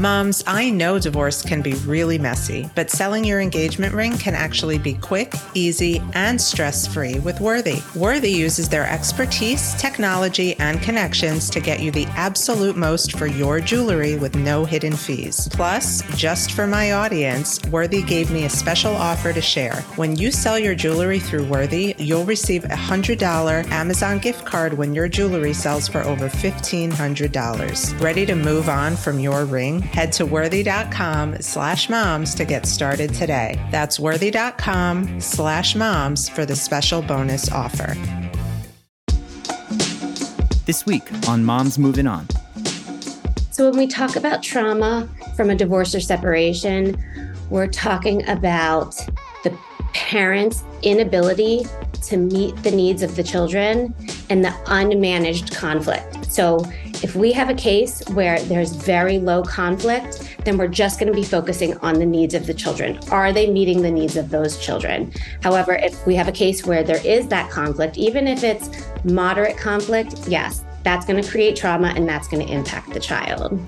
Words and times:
Moms, 0.00 0.44
I 0.46 0.70
know 0.70 1.00
divorce 1.00 1.42
can 1.42 1.60
be 1.60 1.72
really 1.72 2.18
messy, 2.18 2.70
but 2.76 2.88
selling 2.88 3.24
your 3.24 3.40
engagement 3.40 3.92
ring 3.92 4.16
can 4.16 4.32
actually 4.32 4.78
be 4.78 4.94
quick, 4.94 5.34
easy, 5.54 6.00
and 6.12 6.40
stress 6.40 6.86
free 6.86 7.18
with 7.18 7.40
Worthy. 7.40 7.82
Worthy 7.96 8.30
uses 8.30 8.68
their 8.68 8.88
expertise, 8.88 9.74
technology, 9.74 10.54
and 10.60 10.80
connections 10.80 11.50
to 11.50 11.58
get 11.58 11.80
you 11.80 11.90
the 11.90 12.06
absolute 12.10 12.76
most 12.76 13.18
for 13.18 13.26
your 13.26 13.58
jewelry 13.58 14.16
with 14.16 14.36
no 14.36 14.64
hidden 14.64 14.94
fees. 14.94 15.48
Plus, 15.50 16.02
just 16.16 16.52
for 16.52 16.68
my 16.68 16.92
audience, 16.92 17.60
Worthy 17.64 18.02
gave 18.02 18.30
me 18.30 18.44
a 18.44 18.50
special 18.50 18.94
offer 18.94 19.32
to 19.32 19.40
share. 19.40 19.82
When 19.96 20.14
you 20.14 20.30
sell 20.30 20.60
your 20.60 20.76
jewelry 20.76 21.18
through 21.18 21.46
Worthy, 21.46 21.96
you'll 21.98 22.24
receive 22.24 22.64
a 22.66 22.68
$100 22.68 23.68
Amazon 23.72 24.20
gift 24.20 24.44
card 24.44 24.74
when 24.74 24.94
your 24.94 25.08
jewelry 25.08 25.54
sells 25.54 25.88
for 25.88 26.02
over 26.02 26.28
$1,500. 26.28 28.00
Ready 28.00 28.26
to 28.26 28.36
move 28.36 28.68
on 28.68 28.94
from 28.94 29.18
your 29.18 29.44
ring? 29.44 29.87
Head 29.92 30.12
to 30.12 30.26
worthy.com 30.26 31.40
slash 31.40 31.88
moms 31.88 32.34
to 32.36 32.44
get 32.44 32.66
started 32.66 33.12
today. 33.14 33.60
That's 33.70 33.98
worthy.com 33.98 35.20
slash 35.20 35.74
moms 35.74 36.28
for 36.28 36.46
the 36.46 36.56
special 36.56 37.02
bonus 37.02 37.50
offer. 37.50 37.96
This 40.66 40.84
week 40.84 41.08
on 41.28 41.44
Moms 41.44 41.78
Moving 41.78 42.06
On. 42.06 42.26
So, 43.50 43.68
when 43.68 43.78
we 43.78 43.86
talk 43.86 44.14
about 44.14 44.42
trauma 44.42 45.08
from 45.34 45.50
a 45.50 45.54
divorce 45.54 45.94
or 45.94 46.00
separation, 46.00 46.96
we're 47.50 47.66
talking 47.66 48.28
about 48.28 48.94
the 49.42 49.56
parent's 49.94 50.62
inability 50.82 51.66
to 52.02 52.16
meet 52.16 52.54
the 52.62 52.70
needs 52.70 53.02
of 53.02 53.16
the 53.16 53.22
children 53.22 53.94
and 54.30 54.44
the 54.44 54.50
unmanaged 54.66 55.56
conflict. 55.56 56.30
So, 56.30 56.64
if 57.02 57.14
we 57.14 57.32
have 57.32 57.48
a 57.48 57.54
case 57.54 58.02
where 58.08 58.40
there's 58.40 58.72
very 58.72 59.18
low 59.18 59.42
conflict, 59.42 60.36
then 60.44 60.58
we're 60.58 60.68
just 60.68 60.98
going 60.98 61.12
to 61.12 61.16
be 61.16 61.24
focusing 61.24 61.76
on 61.78 61.94
the 61.94 62.06
needs 62.06 62.34
of 62.34 62.46
the 62.46 62.54
children. 62.54 62.98
Are 63.10 63.32
they 63.32 63.50
meeting 63.50 63.82
the 63.82 63.90
needs 63.90 64.16
of 64.16 64.30
those 64.30 64.58
children? 64.58 65.12
However, 65.42 65.74
if 65.74 66.04
we 66.06 66.16
have 66.16 66.26
a 66.26 66.32
case 66.32 66.66
where 66.66 66.82
there 66.82 67.04
is 67.06 67.28
that 67.28 67.50
conflict, 67.50 67.98
even 67.98 68.26
if 68.26 68.42
it's 68.42 68.68
moderate 69.04 69.56
conflict, 69.56 70.26
yes, 70.26 70.64
that's 70.82 71.06
going 71.06 71.22
to 71.22 71.28
create 71.28 71.54
trauma 71.54 71.92
and 71.94 72.08
that's 72.08 72.26
going 72.26 72.44
to 72.44 72.52
impact 72.52 72.92
the 72.92 73.00
child. 73.00 73.60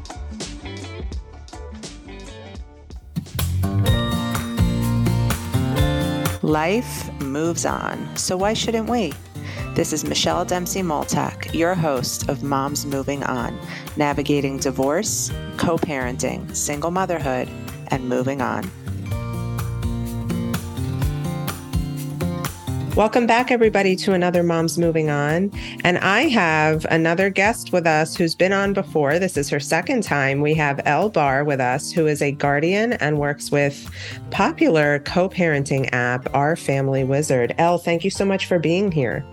Life 6.43 7.13
moves 7.21 7.65
on, 7.65 8.17
so 8.17 8.37
why 8.37 8.55
shouldn't 8.55 8.89
we? 8.89 9.13
This 9.81 9.95
is 9.95 10.05
Michelle 10.05 10.45
Dempsey 10.45 10.83
Multack, 10.83 11.55
your 11.55 11.75
host 11.75 12.29
of 12.29 12.43
Moms 12.43 12.85
Moving 12.85 13.25
On, 13.25 13.59
navigating 13.97 14.59
divorce, 14.59 15.33
co 15.57 15.79
parenting, 15.79 16.55
single 16.55 16.91
motherhood, 16.91 17.49
and 17.89 18.07
moving 18.07 18.43
on. 18.43 18.71
Welcome 22.95 23.27
back, 23.27 23.51
everybody, 23.51 23.97
to 23.97 24.13
another 24.13 24.43
Moms 24.43 24.77
Moving 24.77 25.09
On. 25.09 25.51
And 25.83 25.97
I 25.97 26.29
have 26.29 26.85
another 26.91 27.31
guest 27.31 27.73
with 27.73 27.87
us 27.87 28.15
who's 28.15 28.35
been 28.35 28.53
on 28.53 28.75
before. 28.75 29.19
This 29.19 29.39
is 29.39 29.49
her 29.49 29.61
second 29.61 30.03
time. 30.03 30.43
We 30.43 30.53
have 30.57 30.83
Elle 30.85 31.09
Barr 31.09 31.43
with 31.43 31.59
us, 31.59 31.91
who 31.91 32.07
is 32.07 32.21
a 32.21 32.33
guardian 32.33 32.93
and 32.93 33.19
works 33.19 33.51
with 33.51 33.91
popular 34.31 34.99
co 34.99 35.31
parenting 35.31 35.89
app, 35.95 36.29
Our 36.35 36.55
Family 36.55 37.03
Wizard. 37.03 37.55
Elle, 37.57 37.79
thank 37.79 38.05
you 38.05 38.11
so 38.11 38.27
much 38.27 38.45
for 38.45 38.59
being 38.59 38.93
here. 38.93 39.25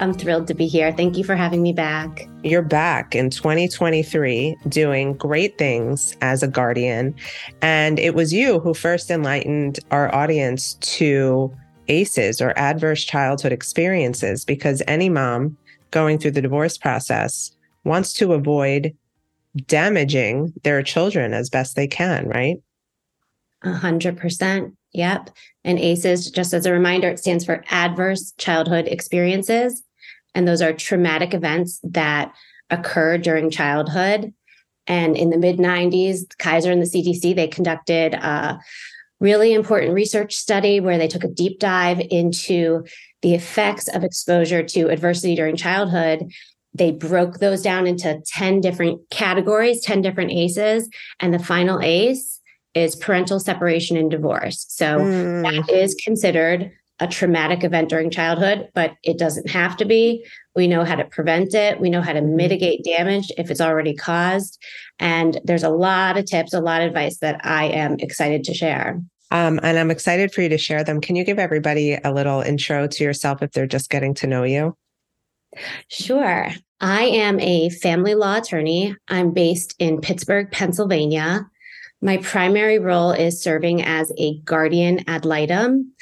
I'm 0.00 0.12
thrilled 0.12 0.48
to 0.48 0.54
be 0.54 0.66
here. 0.66 0.92
Thank 0.92 1.16
you 1.16 1.24
for 1.24 1.36
having 1.36 1.62
me 1.62 1.72
back. 1.72 2.28
You're 2.42 2.62
back 2.62 3.14
in 3.14 3.30
2023 3.30 4.56
doing 4.68 5.14
great 5.14 5.56
things 5.56 6.16
as 6.20 6.42
a 6.42 6.48
guardian. 6.48 7.14
And 7.62 7.98
it 7.98 8.14
was 8.14 8.32
you 8.32 8.58
who 8.58 8.74
first 8.74 9.10
enlightened 9.10 9.78
our 9.92 10.12
audience 10.12 10.74
to 10.74 11.54
ACEs 11.88 12.40
or 12.40 12.58
adverse 12.58 13.04
childhood 13.04 13.52
experiences 13.52 14.44
because 14.44 14.82
any 14.88 15.08
mom 15.08 15.56
going 15.92 16.18
through 16.18 16.32
the 16.32 16.42
divorce 16.42 16.76
process 16.76 17.52
wants 17.84 18.12
to 18.14 18.32
avoid 18.32 18.96
damaging 19.66 20.52
their 20.64 20.82
children 20.82 21.32
as 21.32 21.48
best 21.48 21.76
they 21.76 21.86
can, 21.86 22.28
right? 22.28 22.56
A 23.62 23.72
hundred 23.72 24.16
percent. 24.16 24.74
Yep. 24.92 25.30
And 25.64 25.78
ACEs, 25.78 26.30
just 26.30 26.52
as 26.52 26.66
a 26.66 26.72
reminder, 26.72 27.08
it 27.08 27.18
stands 27.18 27.44
for 27.44 27.64
adverse 27.70 28.32
childhood 28.38 28.86
experiences. 28.86 29.83
And 30.34 30.46
those 30.46 30.62
are 30.62 30.72
traumatic 30.72 31.34
events 31.34 31.80
that 31.84 32.32
occur 32.70 33.18
during 33.18 33.50
childhood. 33.50 34.32
And 34.86 35.16
in 35.16 35.30
the 35.30 35.38
mid 35.38 35.58
90s, 35.58 36.36
Kaiser 36.38 36.70
and 36.70 36.82
the 36.82 36.86
CDC, 36.86 37.34
they 37.34 37.48
conducted 37.48 38.14
a 38.14 38.58
really 39.20 39.54
important 39.54 39.94
research 39.94 40.34
study 40.34 40.80
where 40.80 40.98
they 40.98 41.08
took 41.08 41.24
a 41.24 41.28
deep 41.28 41.58
dive 41.58 42.00
into 42.10 42.84
the 43.22 43.34
effects 43.34 43.88
of 43.88 44.04
exposure 44.04 44.62
to 44.62 44.88
adversity 44.88 45.34
during 45.34 45.56
childhood. 45.56 46.30
They 46.74 46.90
broke 46.90 47.38
those 47.38 47.62
down 47.62 47.86
into 47.86 48.20
10 48.26 48.60
different 48.60 49.00
categories, 49.10 49.80
10 49.82 50.02
different 50.02 50.32
ACEs. 50.32 50.88
And 51.20 51.32
the 51.32 51.38
final 51.38 51.80
ACE 51.80 52.40
is 52.74 52.96
parental 52.96 53.38
separation 53.38 53.96
and 53.96 54.10
divorce. 54.10 54.66
So 54.68 54.98
mm. 54.98 55.42
that 55.42 55.70
is 55.72 55.94
considered 55.94 56.72
a 57.00 57.08
traumatic 57.08 57.64
event 57.64 57.88
during 57.88 58.10
childhood, 58.10 58.68
but 58.74 58.92
it 59.02 59.18
doesn't 59.18 59.50
have 59.50 59.76
to 59.78 59.84
be. 59.84 60.24
We 60.54 60.68
know 60.68 60.84
how 60.84 60.94
to 60.94 61.04
prevent 61.04 61.54
it. 61.54 61.80
We 61.80 61.90
know 61.90 62.00
how 62.00 62.12
to 62.12 62.20
mm-hmm. 62.20 62.36
mitigate 62.36 62.84
damage 62.84 63.32
if 63.36 63.50
it's 63.50 63.60
already 63.60 63.94
caused. 63.94 64.62
And 64.98 65.40
there's 65.44 65.64
a 65.64 65.70
lot 65.70 66.16
of 66.16 66.26
tips, 66.26 66.54
a 66.54 66.60
lot 66.60 66.82
of 66.82 66.88
advice 66.88 67.18
that 67.18 67.40
I 67.44 67.64
am 67.66 67.96
excited 67.98 68.44
to 68.44 68.54
share. 68.54 69.02
Um, 69.30 69.58
and 69.64 69.78
I'm 69.78 69.90
excited 69.90 70.32
for 70.32 70.42
you 70.42 70.48
to 70.50 70.58
share 70.58 70.84
them. 70.84 71.00
Can 71.00 71.16
you 71.16 71.24
give 71.24 71.40
everybody 71.40 71.98
a 72.04 72.12
little 72.12 72.40
intro 72.40 72.86
to 72.86 73.04
yourself 73.04 73.42
if 73.42 73.50
they're 73.50 73.66
just 73.66 73.90
getting 73.90 74.14
to 74.14 74.28
know 74.28 74.44
you? 74.44 74.76
Sure. 75.88 76.48
I 76.80 77.04
am 77.04 77.40
a 77.40 77.70
family 77.70 78.14
law 78.14 78.36
attorney. 78.36 78.94
I'm 79.08 79.32
based 79.32 79.74
in 79.78 80.00
Pittsburgh, 80.00 80.50
Pennsylvania. 80.52 81.48
My 82.02 82.18
primary 82.18 82.78
role 82.78 83.12
is 83.12 83.42
serving 83.42 83.82
as 83.82 84.12
a 84.18 84.38
guardian 84.40 85.04
ad 85.08 85.24
litem. 85.24 85.93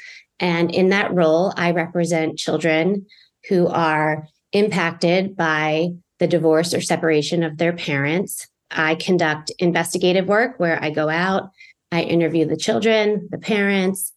And 0.43 0.71
in 0.71 0.89
that 0.89 1.13
role, 1.13 1.53
I 1.55 1.71
represent 1.71 2.37
children 2.37 3.05
who 3.47 3.67
are 3.67 4.27
impacted 4.51 5.37
by 5.37 5.91
the 6.19 6.27
divorce 6.27 6.73
or 6.73 6.81
separation 6.81 7.43
of 7.43 7.57
their 7.57 7.71
parents. 7.71 8.45
I 8.69 8.95
conduct 8.95 9.53
investigative 9.57 10.27
work 10.27 10.59
where 10.59 10.83
I 10.83 10.89
go 10.89 11.07
out, 11.07 11.49
I 11.93 12.01
interview 12.01 12.45
the 12.45 12.57
children, 12.57 13.29
the 13.31 13.37
parents, 13.37 14.11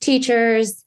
teachers, 0.00 0.84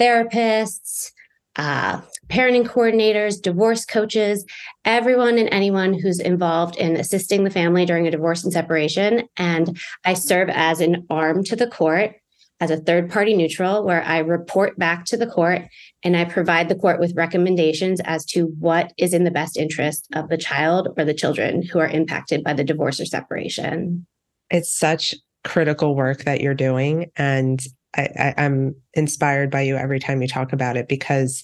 therapists, 0.00 1.12
uh, 1.54 2.00
parenting 2.28 2.66
coordinators, 2.66 3.40
divorce 3.40 3.84
coaches, 3.84 4.44
everyone 4.84 5.38
and 5.38 5.48
anyone 5.52 5.94
who's 5.94 6.18
involved 6.18 6.74
in 6.74 6.96
assisting 6.96 7.44
the 7.44 7.50
family 7.50 7.86
during 7.86 8.08
a 8.08 8.10
divorce 8.10 8.42
and 8.42 8.52
separation. 8.52 9.28
And 9.36 9.78
I 10.04 10.14
serve 10.14 10.48
as 10.48 10.80
an 10.80 11.06
arm 11.08 11.44
to 11.44 11.54
the 11.54 11.68
court 11.68 12.16
as 12.60 12.70
a 12.70 12.76
third 12.76 13.10
party 13.10 13.34
neutral, 13.34 13.84
where 13.84 14.02
I 14.04 14.18
report 14.18 14.78
back 14.78 15.04
to 15.06 15.16
the 15.16 15.26
court 15.26 15.62
and 16.02 16.16
I 16.16 16.24
provide 16.24 16.68
the 16.68 16.76
court 16.76 17.00
with 17.00 17.16
recommendations 17.16 18.00
as 18.04 18.24
to 18.26 18.46
what 18.58 18.92
is 18.96 19.12
in 19.12 19.24
the 19.24 19.30
best 19.30 19.56
interest 19.56 20.06
of 20.14 20.28
the 20.28 20.38
child 20.38 20.88
or 20.96 21.04
the 21.04 21.14
children 21.14 21.62
who 21.62 21.80
are 21.80 21.88
impacted 21.88 22.44
by 22.44 22.52
the 22.52 22.64
divorce 22.64 23.00
or 23.00 23.06
separation. 23.06 24.06
It's 24.50 24.76
such 24.76 25.14
critical 25.42 25.94
work 25.94 26.24
that 26.24 26.40
you're 26.40 26.54
doing. 26.54 27.10
And 27.16 27.60
I, 27.96 28.02
I, 28.18 28.34
I'm 28.38 28.74
inspired 28.94 29.50
by 29.50 29.62
you 29.62 29.76
every 29.76 29.98
time 29.98 30.22
you 30.22 30.28
talk 30.28 30.52
about 30.52 30.76
it 30.76 30.88
because 30.88 31.42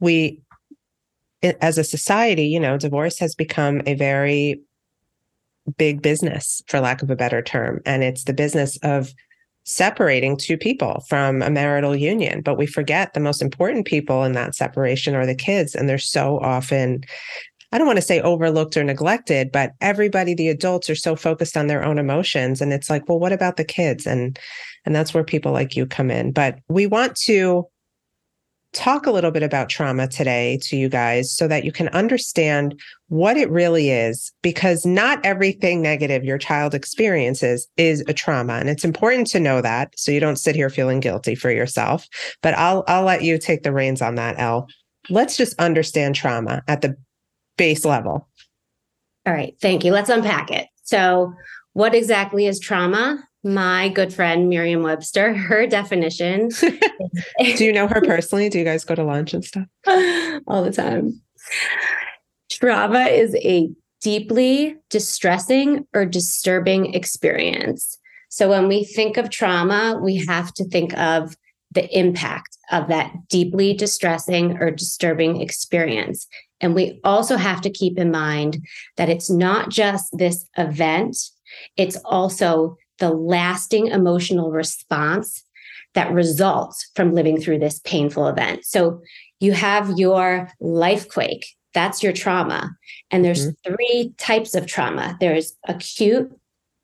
we, 0.00 0.40
as 1.42 1.78
a 1.78 1.84
society, 1.84 2.46
you 2.46 2.58
know, 2.58 2.76
divorce 2.76 3.18
has 3.18 3.34
become 3.34 3.82
a 3.86 3.94
very 3.94 4.60
big 5.76 6.02
business, 6.02 6.62
for 6.68 6.80
lack 6.80 7.02
of 7.02 7.10
a 7.10 7.16
better 7.16 7.42
term. 7.42 7.80
And 7.84 8.02
it's 8.02 8.24
the 8.24 8.32
business 8.32 8.78
of 8.82 9.12
separating 9.66 10.36
two 10.36 10.56
people 10.56 11.04
from 11.08 11.42
a 11.42 11.50
marital 11.50 11.94
union. 11.94 12.40
But 12.40 12.56
we 12.56 12.66
forget 12.66 13.12
the 13.12 13.20
most 13.20 13.42
important 13.42 13.86
people 13.86 14.22
in 14.24 14.32
that 14.32 14.54
separation 14.54 15.14
are 15.14 15.26
the 15.26 15.34
kids. 15.34 15.74
And 15.74 15.88
they're 15.88 15.98
so 15.98 16.38
often 16.40 17.04
I 17.72 17.78
don't 17.78 17.86
want 17.88 17.96
to 17.98 18.02
say 18.02 18.20
overlooked 18.20 18.76
or 18.76 18.84
neglected, 18.84 19.50
but 19.50 19.72
everybody, 19.80 20.34
the 20.34 20.48
adults 20.48 20.88
are 20.88 20.94
so 20.94 21.16
focused 21.16 21.56
on 21.56 21.66
their 21.66 21.84
own 21.84 21.98
emotions. 21.98 22.60
And 22.60 22.72
it's 22.72 22.88
like, 22.88 23.08
well, 23.08 23.18
what 23.18 23.32
about 23.32 23.56
the 23.56 23.64
kids? 23.64 24.06
And 24.06 24.38
and 24.84 24.94
that's 24.94 25.12
where 25.12 25.24
people 25.24 25.50
like 25.50 25.74
you 25.74 25.84
come 25.84 26.12
in. 26.12 26.30
But 26.30 26.60
we 26.68 26.86
want 26.86 27.16
to 27.24 27.66
talk 28.72 29.06
a 29.06 29.10
little 29.10 29.30
bit 29.30 29.42
about 29.42 29.68
trauma 29.68 30.06
today 30.06 30.58
to 30.62 30.76
you 30.76 30.88
guys 30.88 31.34
so 31.34 31.48
that 31.48 31.64
you 31.64 31.72
can 31.72 31.88
understand 31.88 32.78
what 33.08 33.36
it 33.36 33.48
really 33.50 33.90
is 33.90 34.32
because 34.42 34.84
not 34.84 35.24
everything 35.24 35.80
negative 35.80 36.24
your 36.24 36.36
child 36.36 36.74
experiences 36.74 37.68
is 37.76 38.04
a 38.08 38.12
trauma 38.12 38.54
and 38.54 38.68
it's 38.68 38.84
important 38.84 39.26
to 39.26 39.40
know 39.40 39.62
that 39.62 39.92
so 39.96 40.10
you 40.10 40.20
don't 40.20 40.36
sit 40.36 40.54
here 40.54 40.68
feeling 40.68 41.00
guilty 41.00 41.34
for 41.34 41.50
yourself 41.50 42.06
but 42.42 42.54
I'll 42.54 42.84
I'll 42.86 43.04
let 43.04 43.22
you 43.22 43.38
take 43.38 43.62
the 43.62 43.72
reins 43.72 44.02
on 44.02 44.16
that 44.16 44.38
Elle 44.38 44.68
let's 45.08 45.36
just 45.36 45.58
understand 45.58 46.14
trauma 46.14 46.62
at 46.68 46.82
the 46.82 46.96
base 47.56 47.84
level. 47.84 48.28
All 49.26 49.32
right, 49.32 49.54
thank 49.60 49.84
you. 49.84 49.92
Let's 49.92 50.10
unpack 50.10 50.50
it. 50.50 50.68
So, 50.84 51.32
what 51.72 51.94
exactly 51.94 52.46
is 52.46 52.60
trauma? 52.60 53.25
My 53.44 53.88
good 53.88 54.12
friend 54.12 54.48
Merriam-Webster, 54.48 55.34
her 55.36 55.66
definition. 55.66 56.48
Do 56.58 57.64
you 57.64 57.72
know 57.72 57.88
her 57.88 58.00
personally? 58.00 58.48
Do 58.48 58.58
you 58.58 58.64
guys 58.64 58.84
go 58.84 58.94
to 58.94 59.04
lunch 59.04 59.34
and 59.34 59.44
stuff? 59.44 59.66
All 60.46 60.62
the 60.62 60.72
time. 60.72 61.20
Trauma 62.50 63.04
is 63.04 63.34
a 63.36 63.68
deeply 64.00 64.76
distressing 64.90 65.86
or 65.94 66.04
disturbing 66.04 66.94
experience. 66.94 67.98
So 68.28 68.48
when 68.48 68.68
we 68.68 68.84
think 68.84 69.16
of 69.16 69.30
trauma, 69.30 69.98
we 70.02 70.24
have 70.26 70.52
to 70.54 70.64
think 70.64 70.96
of 70.98 71.36
the 71.72 71.98
impact 71.98 72.56
of 72.70 72.88
that 72.88 73.12
deeply 73.28 73.74
distressing 73.74 74.58
or 74.58 74.70
disturbing 74.70 75.40
experience. 75.40 76.26
And 76.60 76.74
we 76.74 77.00
also 77.04 77.36
have 77.36 77.60
to 77.62 77.70
keep 77.70 77.98
in 77.98 78.10
mind 78.10 78.66
that 78.96 79.08
it's 79.08 79.30
not 79.30 79.70
just 79.70 80.16
this 80.16 80.46
event, 80.56 81.16
it's 81.76 81.96
also 82.04 82.76
the 82.98 83.10
lasting 83.10 83.88
emotional 83.88 84.50
response 84.50 85.42
that 85.94 86.12
results 86.12 86.90
from 86.94 87.14
living 87.14 87.40
through 87.40 87.58
this 87.58 87.80
painful 87.80 88.28
event. 88.28 88.64
So 88.64 89.00
you 89.40 89.52
have 89.52 89.98
your 89.98 90.50
life 90.60 91.08
quake, 91.08 91.46
that's 91.74 92.02
your 92.02 92.12
trauma. 92.12 92.76
And 93.10 93.24
there's 93.24 93.48
mm-hmm. 93.48 93.74
three 93.74 94.14
types 94.18 94.54
of 94.54 94.66
trauma 94.66 95.16
there's 95.20 95.54
acute, 95.68 96.30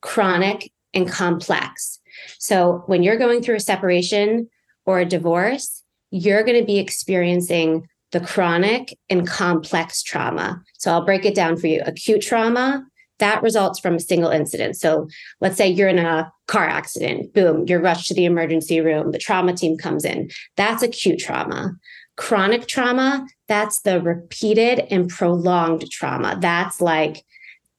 chronic, 0.00 0.70
and 0.94 1.08
complex. 1.08 1.98
So 2.38 2.82
when 2.86 3.02
you're 3.02 3.18
going 3.18 3.42
through 3.42 3.56
a 3.56 3.60
separation 3.60 4.48
or 4.84 5.00
a 5.00 5.06
divorce, 5.06 5.82
you're 6.10 6.42
going 6.42 6.58
to 6.60 6.66
be 6.66 6.78
experiencing 6.78 7.88
the 8.12 8.20
chronic 8.20 8.96
and 9.08 9.26
complex 9.26 10.02
trauma. 10.02 10.62
So 10.78 10.92
I'll 10.92 11.04
break 11.04 11.24
it 11.24 11.34
down 11.34 11.56
for 11.56 11.66
you. 11.66 11.82
Acute 11.86 12.20
trauma, 12.20 12.84
that 13.22 13.40
results 13.40 13.78
from 13.78 13.94
a 13.94 14.00
single 14.00 14.30
incident. 14.30 14.76
So 14.76 15.06
let's 15.40 15.56
say 15.56 15.68
you're 15.68 15.88
in 15.88 16.00
a 16.00 16.32
car 16.48 16.66
accident, 16.66 17.32
boom, 17.32 17.64
you're 17.68 17.80
rushed 17.80 18.08
to 18.08 18.14
the 18.14 18.24
emergency 18.24 18.80
room, 18.80 19.12
the 19.12 19.18
trauma 19.18 19.52
team 19.54 19.78
comes 19.78 20.04
in. 20.04 20.28
That's 20.56 20.82
acute 20.82 21.20
trauma. 21.20 21.76
Chronic 22.16 22.66
trauma, 22.66 23.24
that's 23.46 23.82
the 23.82 24.00
repeated 24.00 24.80
and 24.90 25.08
prolonged 25.08 25.88
trauma. 25.88 26.36
That's 26.40 26.80
like 26.80 27.24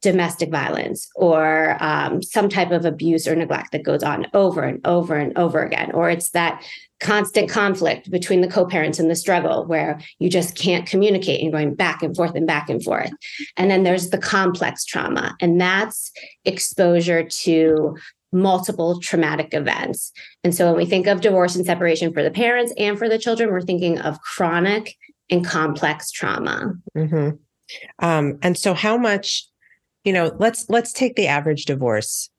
domestic 0.01 0.49
violence 0.49 1.09
or 1.13 1.75
um, 1.81 2.21
some 2.23 2.47
type 2.47 2.71
of 2.71 2.85
abuse 2.85 3.27
or 3.27 3.35
neglect 3.35 3.73
that 3.73 3.83
goes 3.83 4.01
on 4.01 4.27
over 4.33 4.63
and 4.63 4.79
over 4.87 5.15
and 5.15 5.37
over 5.37 5.61
again. 5.61 5.91
Or 5.91 6.09
it's 6.09 6.29
that 6.29 6.63
constant 7.03 7.50
conflict 7.50 8.09
between 8.09 8.41
the 8.41 8.47
co-parents 8.47 9.00
and 9.00 9.09
the 9.09 9.15
struggle 9.15 9.65
where 9.65 10.00
you 10.19 10.29
just 10.29 10.55
can't 10.55 10.88
communicate 10.88 11.41
and 11.41 11.51
going 11.51 11.75
back 11.75 12.01
and 12.01 12.15
forth 12.15 12.35
and 12.35 12.47
back 12.47 12.69
and 12.69 12.83
forth. 12.83 13.11
And 13.57 13.69
then 13.69 13.83
there's 13.83 14.09
the 14.09 14.17
complex 14.17 14.85
trauma, 14.85 15.35
and 15.39 15.59
that's 15.61 16.11
exposure 16.45 17.23
to 17.23 17.97
multiple 18.31 19.00
traumatic 19.00 19.53
events. 19.53 20.11
And 20.44 20.55
so 20.55 20.65
when 20.65 20.75
we 20.75 20.85
think 20.85 21.05
of 21.05 21.21
divorce 21.21 21.55
and 21.55 21.65
separation 21.65 22.11
for 22.13 22.23
the 22.23 22.31
parents 22.31 22.73
and 22.79 22.97
for 22.97 23.07
the 23.07 23.19
children, 23.19 23.51
we're 23.51 23.61
thinking 23.61 24.00
of 24.00 24.19
chronic 24.21 24.95
and 25.29 25.45
complex 25.45 26.09
trauma. 26.09 26.73
Mm-hmm. 26.97 27.38
Um, 28.00 28.39
and 28.41 28.57
so 28.57 28.73
how 28.73 28.97
much 28.97 29.47
you 30.03 30.11
know, 30.11 30.35
let's 30.38 30.69
let's 30.69 30.94
take 30.94 31.15
the 31.15 31.27
average 31.27 31.65
divorce. 31.65 32.29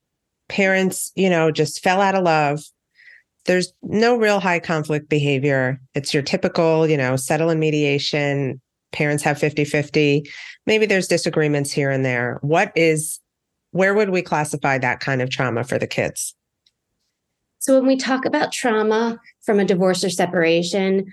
Parents, 0.49 1.13
you 1.15 1.31
know, 1.31 1.51
just 1.51 1.83
fell 1.83 2.01
out 2.01 2.15
of 2.15 2.25
love. 2.25 2.63
There's 3.47 3.73
no 3.83 4.17
real 4.17 4.41
high 4.41 4.61
conflict 4.61 5.09
behavior. 5.09 5.81
It's 5.95 6.15
your 6.15 6.23
typical, 6.23 6.89
you 6.89 6.97
know, 6.97 7.17
settle 7.17 7.51
in 7.51 7.59
mediation. 7.59 8.61
Parents 8.93 9.23
have 9.23 9.39
50 9.39 9.65
50. 9.65 10.31
Maybe 10.67 10.87
there's 10.87 11.09
disagreements 11.09 11.71
here 11.71 11.91
and 11.91 12.05
there. 12.05 12.39
What 12.43 12.73
is, 12.75 13.21
where 13.73 13.95
would 13.95 14.11
we 14.11 14.23
classify 14.23 14.79
that 14.79 15.01
kind 15.01 15.21
of 15.21 15.31
trauma 15.31 15.65
for 15.65 15.79
the 15.79 15.87
kids? 15.87 16.35
So, 17.59 17.75
when 17.79 17.87
we 17.87 17.97
talk 17.97 18.25
about 18.25 18.53
trauma 18.53 19.19
from 19.43 19.59
a 19.59 19.65
divorce 19.65 20.05
or 20.05 20.11
separation, 20.11 21.07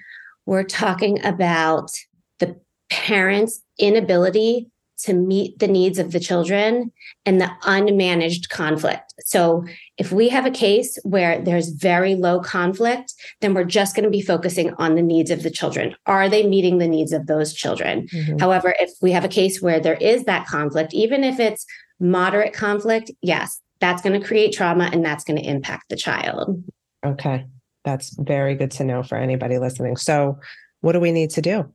we're 0.45 0.63
talking 0.63 1.23
about 1.25 1.91
the 2.39 2.59
parents' 2.89 3.61
inability 3.79 4.69
to 5.01 5.13
meet 5.13 5.59
the 5.59 5.67
needs 5.67 5.99
of 5.99 6.11
the 6.11 6.19
children 6.19 6.91
and 7.25 7.39
the 7.39 7.51
unmanaged 7.63 8.49
conflict. 8.49 9.13
So, 9.19 9.65
if 9.97 10.11
we 10.11 10.29
have 10.29 10.45
a 10.45 10.51
case 10.51 10.97
where 11.03 11.41
there's 11.41 11.69
very 11.69 12.15
low 12.15 12.39
conflict, 12.39 13.13
then 13.41 13.53
we're 13.53 13.63
just 13.63 13.95
going 13.95 14.03
to 14.03 14.09
be 14.09 14.21
focusing 14.21 14.73
on 14.75 14.95
the 14.95 15.01
needs 15.01 15.29
of 15.29 15.43
the 15.43 15.51
children. 15.51 15.95
Are 16.05 16.27
they 16.27 16.45
meeting 16.47 16.77
the 16.77 16.87
needs 16.87 17.11
of 17.11 17.27
those 17.27 17.53
children? 17.53 18.07
Mm-hmm. 18.07 18.37
However, 18.39 18.73
if 18.79 18.91
we 19.01 19.11
have 19.11 19.25
a 19.25 19.29
case 19.29 19.61
where 19.61 19.79
there 19.79 19.95
is 19.95 20.23
that 20.25 20.47
conflict, 20.47 20.93
even 20.93 21.23
if 21.23 21.39
it's 21.39 21.65
moderate 21.99 22.53
conflict, 22.53 23.11
yes, 23.21 23.59
that's 23.79 24.01
going 24.01 24.19
to 24.19 24.25
create 24.25 24.53
trauma 24.53 24.89
and 24.91 25.05
that's 25.05 25.23
going 25.23 25.37
to 25.37 25.47
impact 25.47 25.89
the 25.89 25.95
child. 25.95 26.63
Okay. 27.05 27.45
That's 27.83 28.15
very 28.17 28.55
good 28.55 28.71
to 28.71 28.83
know 28.83 29.03
for 29.03 29.17
anybody 29.17 29.57
listening. 29.57 29.97
So, 29.97 30.39
what 30.81 30.93
do 30.93 30.99
we 30.99 31.11
need 31.11 31.31
to 31.31 31.41
do? 31.41 31.71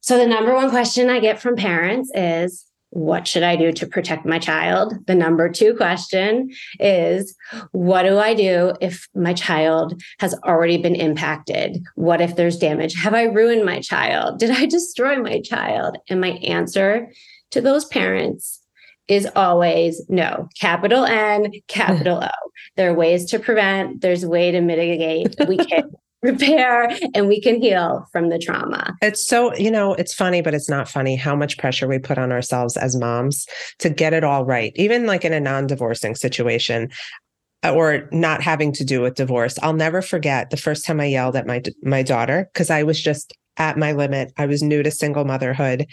So, 0.00 0.18
the 0.18 0.26
number 0.26 0.54
one 0.54 0.70
question 0.70 1.10
I 1.10 1.20
get 1.20 1.40
from 1.40 1.56
parents 1.56 2.10
is, 2.14 2.64
what 2.90 3.28
should 3.28 3.42
I 3.42 3.56
do 3.56 3.72
to 3.72 3.86
protect 3.86 4.24
my 4.24 4.38
child? 4.38 4.94
The 5.06 5.14
number 5.14 5.48
two 5.50 5.74
question 5.74 6.50
is, 6.80 7.36
what 7.72 8.04
do 8.04 8.18
I 8.18 8.34
do 8.34 8.72
if 8.80 9.08
my 9.14 9.34
child 9.34 10.00
has 10.20 10.34
already 10.44 10.78
been 10.78 10.94
impacted? 10.94 11.82
What 11.96 12.20
if 12.20 12.36
there's 12.36 12.58
damage? 12.58 12.94
Have 12.94 13.14
I 13.14 13.24
ruined 13.24 13.66
my 13.66 13.80
child? 13.80 14.38
Did 14.38 14.50
I 14.50 14.66
destroy 14.66 15.20
my 15.20 15.40
child? 15.40 15.98
And 16.08 16.20
my 16.20 16.30
answer 16.30 17.12
to 17.50 17.60
those 17.60 17.84
parents 17.84 18.60
is 19.06 19.28
always 19.34 20.02
no. 20.08 20.48
Capital 20.58 21.04
N, 21.04 21.52
capital 21.66 22.22
O. 22.22 22.50
There 22.76 22.90
are 22.90 22.94
ways 22.94 23.24
to 23.26 23.38
prevent, 23.38 24.02
there's 24.02 24.22
a 24.22 24.28
way 24.28 24.50
to 24.50 24.60
mitigate. 24.60 25.34
We 25.46 25.56
can 25.66 25.90
repair 26.22 26.90
and 27.14 27.28
we 27.28 27.40
can 27.40 27.60
heal 27.60 28.06
from 28.12 28.28
the 28.28 28.38
trauma. 28.38 28.94
It's 29.02 29.26
so, 29.26 29.54
you 29.54 29.70
know, 29.70 29.94
it's 29.94 30.14
funny, 30.14 30.42
but 30.42 30.54
it's 30.54 30.68
not 30.68 30.88
funny 30.88 31.16
how 31.16 31.36
much 31.36 31.58
pressure 31.58 31.86
we 31.86 31.98
put 31.98 32.18
on 32.18 32.32
ourselves 32.32 32.76
as 32.76 32.96
moms 32.96 33.46
to 33.78 33.90
get 33.90 34.12
it 34.12 34.24
all 34.24 34.44
right. 34.44 34.72
Even 34.76 35.06
like 35.06 35.24
in 35.24 35.32
a 35.32 35.40
non 35.40 35.66
divorcing 35.66 36.14
situation 36.14 36.90
uh, 37.64 37.74
or 37.74 38.08
not 38.12 38.42
having 38.42 38.72
to 38.72 38.84
do 38.84 39.00
with 39.00 39.14
divorce. 39.14 39.58
I'll 39.62 39.72
never 39.72 40.02
forget 40.02 40.50
the 40.50 40.56
first 40.56 40.84
time 40.84 41.00
I 41.00 41.06
yelled 41.06 41.36
at 41.36 41.46
my 41.46 41.62
my 41.82 42.02
daughter 42.02 42.48
because 42.52 42.70
I 42.70 42.82
was 42.82 43.00
just 43.00 43.32
at 43.56 43.76
my 43.76 43.92
limit. 43.92 44.32
I 44.36 44.46
was 44.46 44.62
new 44.62 44.82
to 44.82 44.90
single 44.90 45.24
motherhood 45.24 45.86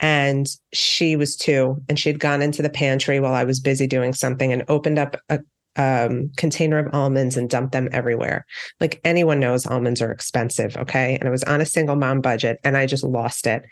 and 0.00 0.46
she 0.72 1.14
was 1.14 1.36
two 1.36 1.80
and 1.88 1.98
she'd 1.98 2.18
gone 2.18 2.42
into 2.42 2.62
the 2.62 2.70
pantry 2.70 3.20
while 3.20 3.34
I 3.34 3.44
was 3.44 3.60
busy 3.60 3.86
doing 3.86 4.12
something 4.12 4.52
and 4.52 4.64
opened 4.68 4.98
up 4.98 5.16
a 5.28 5.38
um, 5.76 6.30
container 6.36 6.78
of 6.78 6.92
almonds 6.94 7.36
and 7.36 7.50
dumped 7.50 7.72
them 7.72 7.88
everywhere. 7.92 8.46
Like 8.80 9.00
anyone 9.04 9.40
knows 9.40 9.66
almonds 9.66 10.00
are 10.00 10.10
expensive. 10.10 10.76
Okay. 10.76 11.16
And 11.16 11.28
I 11.28 11.32
was 11.32 11.44
on 11.44 11.60
a 11.60 11.66
single 11.66 11.96
mom 11.96 12.20
budget 12.20 12.58
and 12.64 12.76
I 12.76 12.86
just 12.86 13.04
lost 13.04 13.46
it. 13.46 13.64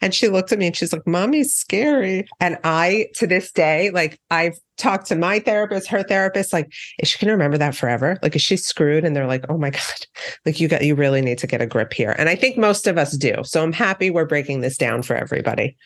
And 0.00 0.14
she 0.14 0.28
looked 0.28 0.52
at 0.52 0.58
me 0.58 0.66
and 0.66 0.76
she's 0.76 0.92
like, 0.92 1.06
Mommy's 1.06 1.54
scary. 1.54 2.26
And 2.40 2.58
I, 2.64 3.08
to 3.16 3.26
this 3.26 3.52
day, 3.52 3.90
like 3.90 4.18
I've 4.30 4.58
talked 4.78 5.06
to 5.06 5.16
my 5.16 5.38
therapist, 5.38 5.88
her 5.88 6.02
therapist, 6.02 6.52
like, 6.52 6.72
is 6.98 7.08
she 7.08 7.18
going 7.18 7.28
to 7.28 7.32
remember 7.32 7.58
that 7.58 7.74
forever? 7.74 8.18
Like, 8.22 8.34
is 8.34 8.42
she 8.42 8.56
screwed? 8.56 9.04
And 9.04 9.14
they're 9.14 9.26
like, 9.26 9.44
oh 9.48 9.58
my 9.58 9.70
God, 9.70 10.06
like 10.46 10.60
you 10.60 10.68
got, 10.68 10.82
you 10.82 10.94
really 10.94 11.20
need 11.20 11.38
to 11.38 11.46
get 11.46 11.62
a 11.62 11.66
grip 11.66 11.92
here. 11.92 12.14
And 12.18 12.28
I 12.28 12.36
think 12.36 12.56
most 12.56 12.86
of 12.86 12.96
us 12.96 13.16
do. 13.16 13.34
So 13.44 13.62
I'm 13.62 13.72
happy 13.72 14.10
we're 14.10 14.24
breaking 14.24 14.60
this 14.60 14.76
down 14.76 15.02
for 15.02 15.14
everybody. 15.14 15.76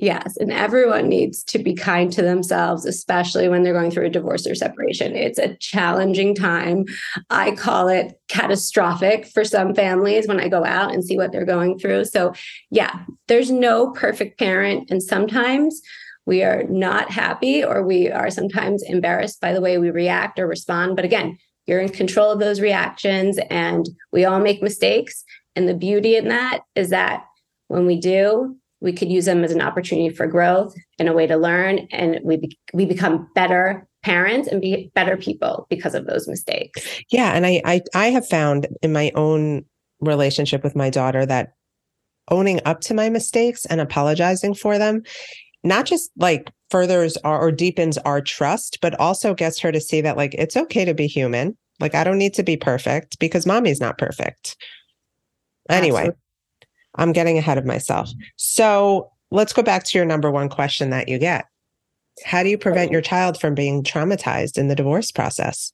Yes. 0.00 0.36
And 0.36 0.52
everyone 0.52 1.08
needs 1.08 1.42
to 1.44 1.58
be 1.58 1.74
kind 1.74 2.12
to 2.12 2.22
themselves, 2.22 2.86
especially 2.86 3.48
when 3.48 3.64
they're 3.64 3.72
going 3.72 3.90
through 3.90 4.06
a 4.06 4.10
divorce 4.10 4.46
or 4.46 4.54
separation. 4.54 5.16
It's 5.16 5.40
a 5.40 5.56
challenging 5.56 6.36
time. 6.36 6.84
I 7.30 7.50
call 7.50 7.88
it 7.88 8.18
catastrophic 8.28 9.26
for 9.26 9.44
some 9.44 9.74
families 9.74 10.28
when 10.28 10.38
I 10.38 10.46
go 10.48 10.64
out 10.64 10.94
and 10.94 11.04
see 11.04 11.16
what 11.16 11.32
they're 11.32 11.44
going 11.44 11.80
through. 11.80 12.04
So, 12.04 12.32
yeah, 12.70 13.00
there's 13.26 13.50
no 13.50 13.90
perfect 13.90 14.38
parent. 14.38 14.88
And 14.88 15.02
sometimes 15.02 15.82
we 16.26 16.44
are 16.44 16.62
not 16.68 17.10
happy 17.10 17.64
or 17.64 17.82
we 17.82 18.08
are 18.08 18.30
sometimes 18.30 18.84
embarrassed 18.84 19.40
by 19.40 19.52
the 19.52 19.60
way 19.60 19.78
we 19.78 19.90
react 19.90 20.38
or 20.38 20.46
respond. 20.46 20.94
But 20.94 21.06
again, 21.06 21.38
you're 21.66 21.80
in 21.80 21.88
control 21.88 22.30
of 22.30 22.38
those 22.38 22.60
reactions 22.60 23.40
and 23.50 23.88
we 24.12 24.24
all 24.24 24.38
make 24.38 24.62
mistakes. 24.62 25.24
And 25.56 25.68
the 25.68 25.74
beauty 25.74 26.14
in 26.14 26.28
that 26.28 26.60
is 26.76 26.90
that 26.90 27.24
when 27.66 27.84
we 27.84 27.98
do, 27.98 28.56
we 28.80 28.92
could 28.92 29.10
use 29.10 29.24
them 29.24 29.44
as 29.44 29.52
an 29.52 29.60
opportunity 29.60 30.14
for 30.14 30.26
growth 30.26 30.74
and 30.98 31.08
a 31.08 31.12
way 31.12 31.26
to 31.26 31.36
learn 31.36 31.88
and 31.90 32.20
we 32.22 32.36
be, 32.36 32.58
we 32.72 32.84
become 32.84 33.28
better 33.34 33.86
parents 34.02 34.48
and 34.48 34.60
be 34.60 34.90
better 34.94 35.16
people 35.16 35.66
because 35.68 35.94
of 35.94 36.06
those 36.06 36.28
mistakes. 36.28 36.86
Yeah 37.10 37.32
and 37.32 37.46
I, 37.46 37.60
I 37.64 37.82
i 37.94 38.06
have 38.10 38.26
found 38.26 38.68
in 38.82 38.92
my 38.92 39.10
own 39.14 39.64
relationship 40.00 40.62
with 40.62 40.76
my 40.76 40.90
daughter 40.90 41.26
that 41.26 41.54
owning 42.30 42.60
up 42.64 42.80
to 42.82 42.94
my 42.94 43.08
mistakes 43.08 43.64
and 43.66 43.80
apologizing 43.80 44.54
for 44.54 44.78
them 44.78 45.02
not 45.64 45.86
just 45.86 46.10
like 46.16 46.52
furthers 46.70 47.16
our, 47.18 47.40
or 47.40 47.50
deepens 47.50 47.98
our 47.98 48.20
trust 48.20 48.78
but 48.80 48.98
also 49.00 49.34
gets 49.34 49.58
her 49.58 49.72
to 49.72 49.80
see 49.80 50.00
that 50.00 50.16
like 50.16 50.34
it's 50.34 50.56
okay 50.56 50.84
to 50.84 50.94
be 50.94 51.06
human. 51.06 51.56
Like 51.80 51.94
i 51.94 52.04
don't 52.04 52.18
need 52.18 52.34
to 52.34 52.44
be 52.44 52.56
perfect 52.56 53.18
because 53.18 53.46
mommy's 53.46 53.80
not 53.80 53.98
perfect. 53.98 54.56
Anyway. 55.68 56.00
Absolutely. 56.00 56.22
I'm 56.98 57.12
getting 57.12 57.38
ahead 57.38 57.58
of 57.58 57.64
myself. 57.64 58.10
So 58.36 59.10
let's 59.30 59.52
go 59.52 59.62
back 59.62 59.84
to 59.84 59.98
your 59.98 60.04
number 60.04 60.30
one 60.30 60.48
question 60.48 60.90
that 60.90 61.08
you 61.08 61.18
get. 61.18 61.46
How 62.24 62.42
do 62.42 62.48
you 62.48 62.58
prevent 62.58 62.90
your 62.90 63.00
child 63.00 63.40
from 63.40 63.54
being 63.54 63.82
traumatized 63.82 64.58
in 64.58 64.68
the 64.68 64.74
divorce 64.74 65.10
process? 65.10 65.72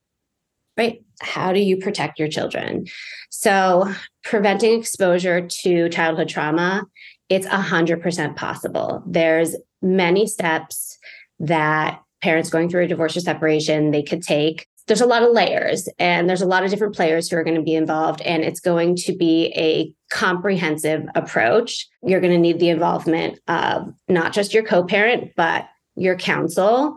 Right. 0.77 1.03
How 1.23 1.53
do 1.53 1.61
you 1.61 1.77
protect 1.77 2.19
your 2.19 2.29
children? 2.29 2.87
So, 3.31 3.93
preventing 4.25 4.79
exposure 4.79 5.47
to 5.63 5.89
childhood 5.89 6.29
trauma, 6.29 6.83
it's 7.29 7.47
100% 7.47 8.37
possible. 8.37 9.03
There's 9.07 9.57
many 9.81 10.27
steps 10.27 10.99
that 11.39 12.01
parents 12.23 12.51
going 12.51 12.69
through 12.69 12.85
a 12.85 12.89
divorce 12.89 13.17
or 13.17 13.21
separation 13.21 13.91
they 13.91 14.03
could 14.03 14.23
take 14.23 14.67
there's 14.87 15.01
a 15.01 15.07
lot 15.07 15.23
of 15.23 15.33
layers 15.33 15.89
and 15.99 16.29
there's 16.29 16.43
a 16.43 16.47
lot 16.47 16.63
of 16.63 16.71
different 16.71 16.95
players 16.95 17.29
who 17.29 17.37
are 17.37 17.45
going 17.45 17.57
to 17.57 17.63
be 17.63 17.75
involved 17.75 18.21
and 18.23 18.43
it's 18.43 18.61
going 18.61 18.97
to 18.97 19.17
be 19.17 19.53
a 19.57 19.93
comprehensive 20.15 21.07
approach. 21.15 21.89
You're 22.03 22.21
going 22.21 22.33
to 22.33 22.39
need 22.39 22.61
the 22.61 22.69
involvement 22.69 23.41
of 23.49 23.95
not 24.09 24.33
just 24.33 24.53
your 24.53 24.63
co-parent 24.63 25.33
but 25.37 25.67
your 25.97 26.17
counsel 26.17 26.95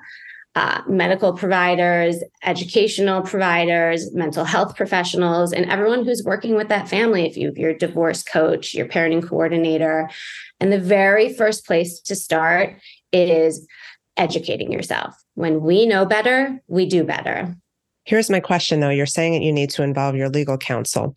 uh, 0.55 0.81
medical 0.87 1.33
providers 1.33 2.17
educational 2.43 3.21
providers 3.21 4.11
mental 4.13 4.43
health 4.43 4.75
professionals 4.75 5.53
and 5.53 5.69
everyone 5.69 6.03
who's 6.03 6.23
working 6.23 6.55
with 6.55 6.67
that 6.67 6.89
family. 6.89 7.25
If 7.27 7.37
you, 7.37 7.53
you're 7.55 7.69
a 7.69 7.77
divorce 7.77 8.23
coach 8.23 8.73
your 8.73 8.87
parenting 8.87 9.25
coordinator 9.25 10.09
and 10.59 10.73
the 10.73 10.79
very 10.79 11.31
first 11.33 11.65
place 11.65 12.01
to 12.01 12.15
start 12.15 12.75
is 13.13 13.65
educating 14.17 14.71
yourself. 14.71 15.15
When 15.35 15.61
we 15.61 15.85
know 15.85 16.05
better 16.05 16.59
we 16.67 16.87
do 16.87 17.03
better 17.03 17.55
Here's 18.07 18.29
my 18.29 18.39
question 18.39 18.79
though. 18.79 18.89
You're 18.89 19.05
saying 19.05 19.33
that 19.33 19.41
you 19.41 19.51
need 19.51 19.69
to 19.71 19.83
involve 19.83 20.15
your 20.15 20.29
legal 20.29 20.57
counsel. 20.57 21.13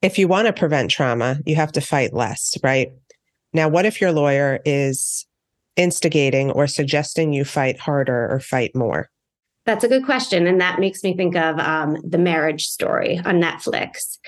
If 0.00 0.16
you 0.16 0.28
want 0.28 0.46
to 0.46 0.52
prevent 0.52 0.90
trauma, 0.90 1.40
you 1.44 1.56
have 1.56 1.72
to 1.72 1.80
fight 1.80 2.14
less, 2.14 2.56
right? 2.62 2.92
Now, 3.52 3.68
what 3.68 3.84
if 3.84 4.00
your 4.00 4.12
lawyer 4.12 4.60
is 4.64 5.26
instigating 5.74 6.52
or 6.52 6.68
suggesting 6.68 7.32
you 7.32 7.44
fight 7.44 7.80
harder 7.80 8.30
or 8.30 8.38
fight 8.38 8.76
more? 8.76 9.10
That's 9.66 9.82
a 9.82 9.88
good 9.88 10.04
question. 10.04 10.46
And 10.46 10.60
that 10.60 10.78
makes 10.78 11.02
me 11.02 11.16
think 11.16 11.34
of 11.34 11.58
um, 11.58 11.96
the 12.08 12.16
marriage 12.16 12.66
story 12.66 13.18
on 13.24 13.42
Netflix. 13.42 14.18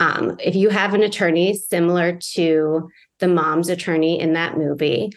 Um, 0.00 0.36
if 0.42 0.56
you 0.56 0.70
have 0.70 0.92
an 0.92 1.02
attorney 1.02 1.54
similar 1.54 2.18
to 2.34 2.90
the 3.20 3.28
mom's 3.28 3.68
attorney 3.68 4.18
in 4.20 4.32
that 4.32 4.58
movie, 4.58 5.12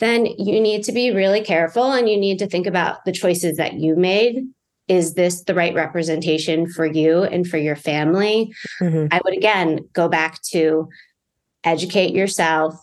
then 0.00 0.26
you 0.26 0.60
need 0.60 0.84
to 0.84 0.92
be 0.92 1.12
really 1.12 1.40
careful 1.40 1.92
and 1.92 2.10
you 2.10 2.18
need 2.18 2.38
to 2.40 2.46
think 2.46 2.66
about 2.66 3.04
the 3.06 3.12
choices 3.12 3.56
that 3.56 3.74
you 3.74 3.96
made 3.96 4.44
is 4.88 5.14
this 5.14 5.44
the 5.44 5.54
right 5.54 5.74
representation 5.74 6.68
for 6.68 6.86
you 6.86 7.22
and 7.24 7.46
for 7.46 7.58
your 7.58 7.76
family? 7.76 8.52
Mm-hmm. 8.80 9.06
I 9.10 9.20
would 9.24 9.36
again 9.36 9.80
go 9.92 10.08
back 10.08 10.42
to 10.50 10.88
educate 11.64 12.14
yourself, 12.14 12.74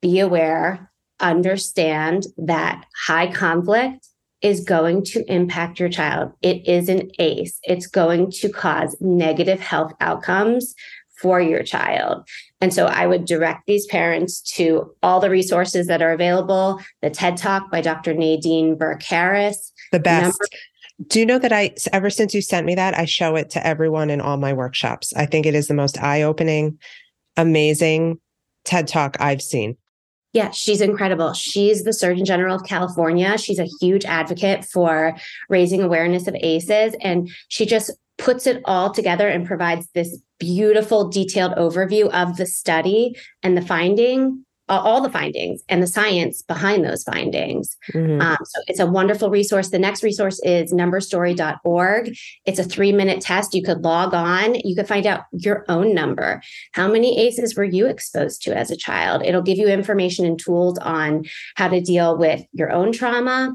be 0.00 0.18
aware, 0.20 0.90
understand 1.20 2.26
that 2.36 2.84
high 3.06 3.32
conflict 3.32 4.08
is 4.42 4.60
going 4.60 5.02
to 5.02 5.24
impact 5.32 5.80
your 5.80 5.88
child. 5.88 6.32
It 6.42 6.66
is 6.68 6.88
an 6.88 7.10
ACE, 7.18 7.58
it's 7.62 7.86
going 7.86 8.30
to 8.32 8.48
cause 8.48 8.96
negative 9.00 9.60
health 9.60 9.92
outcomes 10.00 10.74
for 11.20 11.40
your 11.40 11.62
child. 11.62 12.28
And 12.60 12.72
so 12.72 12.86
I 12.86 13.06
would 13.06 13.24
direct 13.24 13.66
these 13.66 13.86
parents 13.86 14.40
to 14.54 14.94
all 15.02 15.20
the 15.20 15.30
resources 15.30 15.86
that 15.86 16.02
are 16.02 16.12
available 16.12 16.80
the 17.00 17.10
TED 17.10 17.36
Talk 17.36 17.70
by 17.70 17.80
Dr. 17.80 18.12
Nadine 18.12 18.76
Burke 18.76 19.02
Harris. 19.02 19.72
The 19.92 20.00
best. 20.00 20.24
Number- 20.24 20.46
do 21.06 21.20
you 21.20 21.26
know 21.26 21.38
that 21.38 21.52
I, 21.52 21.74
ever 21.92 22.08
since 22.08 22.34
you 22.34 22.40
sent 22.40 22.66
me 22.66 22.74
that, 22.74 22.96
I 22.96 23.04
show 23.04 23.36
it 23.36 23.50
to 23.50 23.66
everyone 23.66 24.08
in 24.08 24.20
all 24.20 24.36
my 24.38 24.52
workshops? 24.52 25.12
I 25.14 25.26
think 25.26 25.44
it 25.44 25.54
is 25.54 25.68
the 25.68 25.74
most 25.74 26.02
eye 26.02 26.22
opening, 26.22 26.78
amazing 27.36 28.18
TED 28.64 28.88
talk 28.88 29.16
I've 29.20 29.42
seen. 29.42 29.76
Yeah, 30.32 30.50
she's 30.50 30.80
incredible. 30.80 31.32
She's 31.32 31.84
the 31.84 31.92
Surgeon 31.92 32.24
General 32.24 32.56
of 32.56 32.64
California. 32.64 33.38
She's 33.38 33.58
a 33.58 33.68
huge 33.80 34.04
advocate 34.04 34.64
for 34.64 35.16
raising 35.48 35.82
awareness 35.82 36.26
of 36.26 36.34
ACEs. 36.34 36.94
And 37.00 37.30
she 37.48 37.64
just 37.64 37.90
puts 38.18 38.46
it 38.46 38.62
all 38.64 38.90
together 38.90 39.28
and 39.28 39.46
provides 39.46 39.88
this 39.94 40.18
beautiful, 40.38 41.08
detailed 41.08 41.52
overview 41.52 42.10
of 42.10 42.36
the 42.36 42.46
study 42.46 43.16
and 43.42 43.56
the 43.56 43.62
finding 43.62 44.45
all 44.68 45.00
the 45.00 45.10
findings 45.10 45.62
and 45.68 45.82
the 45.82 45.86
science 45.86 46.42
behind 46.42 46.84
those 46.84 47.04
findings. 47.04 47.76
Mm-hmm. 47.92 48.20
Um, 48.20 48.36
so 48.44 48.62
it's 48.66 48.80
a 48.80 48.86
wonderful 48.86 49.30
resource. 49.30 49.70
The 49.70 49.78
next 49.78 50.02
resource 50.02 50.40
is 50.42 50.72
numberstory.org. 50.72 52.16
It's 52.44 52.58
a 52.58 52.64
three 52.64 52.92
minute 52.92 53.20
test. 53.20 53.54
You 53.54 53.62
could 53.62 53.82
log 53.82 54.14
on, 54.14 54.56
you 54.56 54.74
could 54.74 54.88
find 54.88 55.06
out 55.06 55.22
your 55.32 55.64
own 55.68 55.94
number. 55.94 56.42
How 56.72 56.88
many 56.88 57.18
ACEs 57.20 57.56
were 57.56 57.64
you 57.64 57.86
exposed 57.86 58.42
to 58.42 58.56
as 58.56 58.70
a 58.70 58.76
child? 58.76 59.22
It'll 59.24 59.42
give 59.42 59.58
you 59.58 59.68
information 59.68 60.24
and 60.26 60.38
tools 60.38 60.78
on 60.78 61.24
how 61.54 61.68
to 61.68 61.80
deal 61.80 62.16
with 62.16 62.42
your 62.52 62.70
own 62.70 62.92
trauma. 62.92 63.54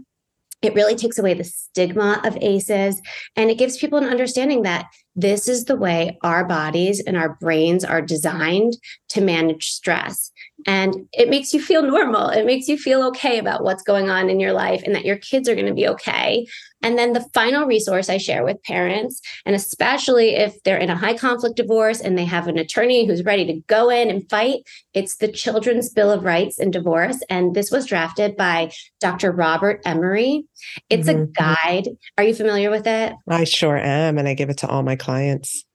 It 0.61 0.75
really 0.75 0.95
takes 0.95 1.17
away 1.17 1.33
the 1.33 1.43
stigma 1.43 2.21
of 2.23 2.37
ACEs 2.39 3.01
and 3.35 3.49
it 3.49 3.57
gives 3.57 3.77
people 3.77 3.97
an 3.97 4.05
understanding 4.05 4.61
that 4.61 4.85
this 5.15 5.47
is 5.47 5.65
the 5.65 5.75
way 5.75 6.17
our 6.23 6.45
bodies 6.45 7.01
and 7.01 7.17
our 7.17 7.35
brains 7.41 7.83
are 7.83 8.01
designed 8.01 8.77
to 9.09 9.21
manage 9.21 9.71
stress. 9.71 10.31
And 10.65 11.07
it 11.13 11.29
makes 11.29 11.53
you 11.53 11.61
feel 11.61 11.81
normal. 11.81 12.29
It 12.29 12.45
makes 12.45 12.67
you 12.67 12.77
feel 12.77 13.03
okay 13.07 13.39
about 13.39 13.63
what's 13.63 13.83
going 13.83 14.09
on 14.09 14.29
in 14.29 14.39
your 14.39 14.53
life 14.53 14.81
and 14.85 14.95
that 14.95 15.05
your 15.05 15.17
kids 15.17 15.47
are 15.49 15.55
going 15.55 15.67
to 15.67 15.73
be 15.73 15.87
okay. 15.87 16.45
And 16.83 16.97
then 16.97 17.13
the 17.13 17.25
final 17.33 17.65
resource 17.65 18.09
I 18.09 18.17
share 18.17 18.43
with 18.43 18.61
parents, 18.63 19.21
and 19.45 19.55
especially 19.55 20.35
if 20.35 20.61
they're 20.63 20.77
in 20.77 20.89
a 20.89 20.95
high 20.95 21.15
conflict 21.15 21.55
divorce 21.55 22.01
and 22.01 22.17
they 22.17 22.25
have 22.25 22.47
an 22.47 22.57
attorney 22.57 23.05
who's 23.05 23.23
ready 23.23 23.45
to 23.45 23.61
go 23.67 23.89
in 23.89 24.09
and 24.09 24.27
fight, 24.29 24.61
it's 24.93 25.17
the 25.17 25.27
Children's 25.27 25.89
Bill 25.89 26.11
of 26.11 26.23
Rights 26.23 26.59
in 26.59 26.71
Divorce. 26.71 27.19
And 27.29 27.55
this 27.55 27.69
was 27.69 27.85
drafted 27.85 28.35
by 28.35 28.71
Dr. 28.99 29.31
Robert 29.31 29.81
Emery. 29.85 30.43
It's 30.89 31.07
mm-hmm. 31.07 31.23
a 31.23 31.27
guide. 31.27 31.89
Are 32.17 32.23
you 32.23 32.33
familiar 32.33 32.71
with 32.71 32.87
it? 32.87 33.13
I 33.27 33.43
sure 33.43 33.77
am. 33.77 34.17
And 34.17 34.27
I 34.27 34.33
give 34.33 34.49
it 34.49 34.57
to 34.59 34.67
all 34.67 34.81
my 34.81 34.95
clients. 34.95 35.65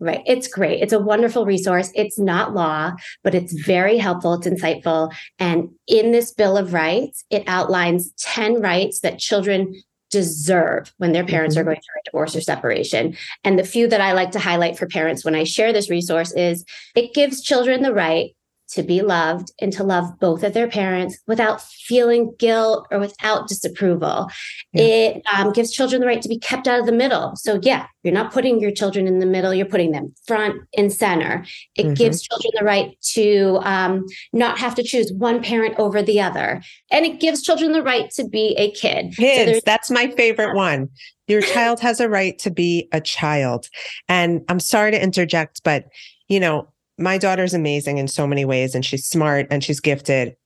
Right. 0.00 0.22
It's 0.26 0.48
great. 0.48 0.82
It's 0.82 0.92
a 0.92 0.98
wonderful 0.98 1.46
resource. 1.46 1.90
It's 1.94 2.18
not 2.18 2.54
law, 2.54 2.92
but 3.22 3.34
it's 3.34 3.52
very 3.52 3.98
helpful. 3.98 4.34
It's 4.34 4.46
insightful. 4.46 5.12
And 5.38 5.70
in 5.86 6.12
this 6.12 6.32
Bill 6.32 6.56
of 6.56 6.72
Rights, 6.72 7.24
it 7.30 7.44
outlines 7.46 8.12
10 8.18 8.60
rights 8.60 9.00
that 9.00 9.18
children 9.18 9.74
deserve 10.10 10.92
when 10.98 11.12
their 11.12 11.24
parents 11.24 11.56
mm-hmm. 11.56 11.62
are 11.62 11.64
going 11.64 11.76
through 11.76 12.00
a 12.00 12.04
divorce 12.04 12.36
or 12.36 12.40
separation. 12.40 13.16
And 13.44 13.58
the 13.58 13.64
few 13.64 13.88
that 13.88 14.00
I 14.00 14.12
like 14.12 14.30
to 14.32 14.38
highlight 14.38 14.78
for 14.78 14.86
parents 14.86 15.24
when 15.24 15.34
I 15.34 15.44
share 15.44 15.72
this 15.72 15.90
resource 15.90 16.32
is 16.32 16.64
it 16.94 17.14
gives 17.14 17.42
children 17.42 17.82
the 17.82 17.94
right 17.94 18.36
to 18.72 18.82
be 18.82 19.02
loved 19.02 19.52
and 19.60 19.72
to 19.72 19.84
love 19.84 20.18
both 20.20 20.42
of 20.42 20.54
their 20.54 20.68
parents 20.68 21.18
without 21.26 21.60
feeling 21.62 22.34
guilt 22.38 22.86
or 22.90 22.98
without 22.98 23.48
disapproval. 23.48 24.30
Yeah. 24.72 24.82
It 24.82 25.22
um, 25.32 25.52
gives 25.52 25.70
children 25.70 26.00
the 26.00 26.06
right 26.06 26.22
to 26.22 26.28
be 26.28 26.38
kept 26.38 26.66
out 26.66 26.80
of 26.80 26.86
the 26.86 26.92
middle. 26.92 27.36
So, 27.36 27.60
yeah, 27.62 27.86
you're 28.02 28.14
not 28.14 28.32
putting 28.32 28.60
your 28.60 28.70
children 28.70 29.06
in 29.06 29.18
the 29.18 29.26
middle, 29.26 29.52
you're 29.54 29.66
putting 29.66 29.92
them 29.92 30.14
front 30.26 30.60
and 30.76 30.92
center. 30.92 31.44
It 31.76 31.84
mm-hmm. 31.84 31.94
gives 31.94 32.22
children 32.22 32.52
the 32.58 32.64
right 32.64 32.96
to 33.12 33.60
um, 33.62 34.06
not 34.32 34.58
have 34.58 34.74
to 34.76 34.82
choose 34.82 35.12
one 35.12 35.42
parent 35.42 35.74
over 35.78 36.02
the 36.02 36.20
other. 36.20 36.62
And 36.90 37.04
it 37.04 37.20
gives 37.20 37.42
children 37.42 37.72
the 37.72 37.82
right 37.82 38.10
to 38.12 38.26
be 38.26 38.54
a 38.58 38.70
kid. 38.72 39.14
Kids, 39.16 39.58
so 39.58 39.60
that's 39.64 39.90
my 39.90 40.08
favorite 40.08 40.54
one. 40.54 40.88
Your 41.28 41.42
child 41.42 41.80
has 41.80 42.00
a 42.00 42.08
right 42.08 42.38
to 42.40 42.50
be 42.50 42.88
a 42.92 43.00
child. 43.00 43.68
And 44.08 44.42
I'm 44.48 44.60
sorry 44.60 44.90
to 44.90 45.02
interject, 45.02 45.62
but 45.62 45.86
you 46.28 46.40
know, 46.40 46.71
my 47.02 47.18
daughter's 47.18 47.54
amazing 47.54 47.98
in 47.98 48.08
so 48.08 48.26
many 48.26 48.44
ways 48.44 48.74
and 48.74 48.84
she's 48.84 49.06
smart 49.06 49.46
and 49.50 49.62
she's 49.62 49.80
gifted, 49.80 50.36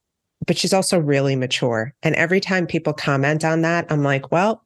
but 0.46 0.56
she's 0.56 0.72
also 0.72 0.98
really 0.98 1.36
mature. 1.36 1.94
And 2.02 2.14
every 2.14 2.40
time 2.40 2.66
people 2.66 2.92
comment 2.92 3.44
on 3.44 3.62
that, 3.62 3.86
I'm 3.90 4.02
like, 4.02 4.30
well, 4.32 4.64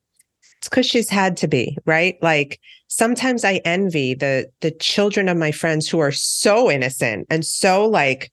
it's 0.59 0.69
because 0.69 0.87
she's 0.87 1.09
had 1.09 1.37
to 1.39 1.49
be, 1.49 1.77
right? 1.87 2.17
Like 2.23 2.61
sometimes 2.89 3.45
I 3.45 3.63
envy 3.65 4.15
the 4.15 4.51
the 4.61 4.71
children 4.71 5.29
of 5.29 5.37
my 5.37 5.53
friends 5.53 5.89
who 5.89 6.01
are 6.01 6.13
so 6.13 6.71
innocent 6.71 7.27
and 7.31 7.47
so 7.47 7.87
like 7.87 8.31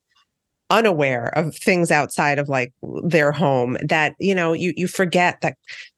unaware 0.69 1.27
of 1.37 1.55
things 1.55 1.91
outside 1.91 2.39
of 2.39 2.49
like 2.49 2.73
their 3.03 3.31
home 3.31 3.77
that 3.81 4.15
you 4.19 4.35
know 4.35 4.51
you 4.51 4.73
you 4.75 4.87
forget 4.87 5.39
that 5.39 5.57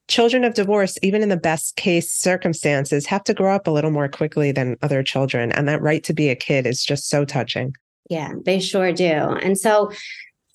children 0.10 0.44
of 0.44 0.56
divorce, 0.56 0.98
even 1.02 1.22
in 1.22 1.30
the 1.30 1.38
best 1.38 1.78
case 1.78 2.12
circumstances, 2.12 3.06
have 3.06 3.24
to 3.24 3.34
grow 3.34 3.56
up 3.56 3.68
a 3.68 3.72
little 3.72 3.92
more 3.92 4.10
quickly 4.10 4.52
than 4.52 4.76
other 4.82 5.02
children. 5.02 5.52
And 5.54 5.68
that 5.70 5.82
right 5.82 6.04
to 6.04 6.14
be 6.14 6.30
a 6.30 6.36
kid 6.36 6.68
is 6.68 6.84
just 6.84 7.10
so 7.10 7.24
touching. 7.24 7.74
Yeah, 8.10 8.34
they 8.44 8.60
sure 8.60 8.92
do. 8.92 9.06
And 9.06 9.58
so 9.58 9.92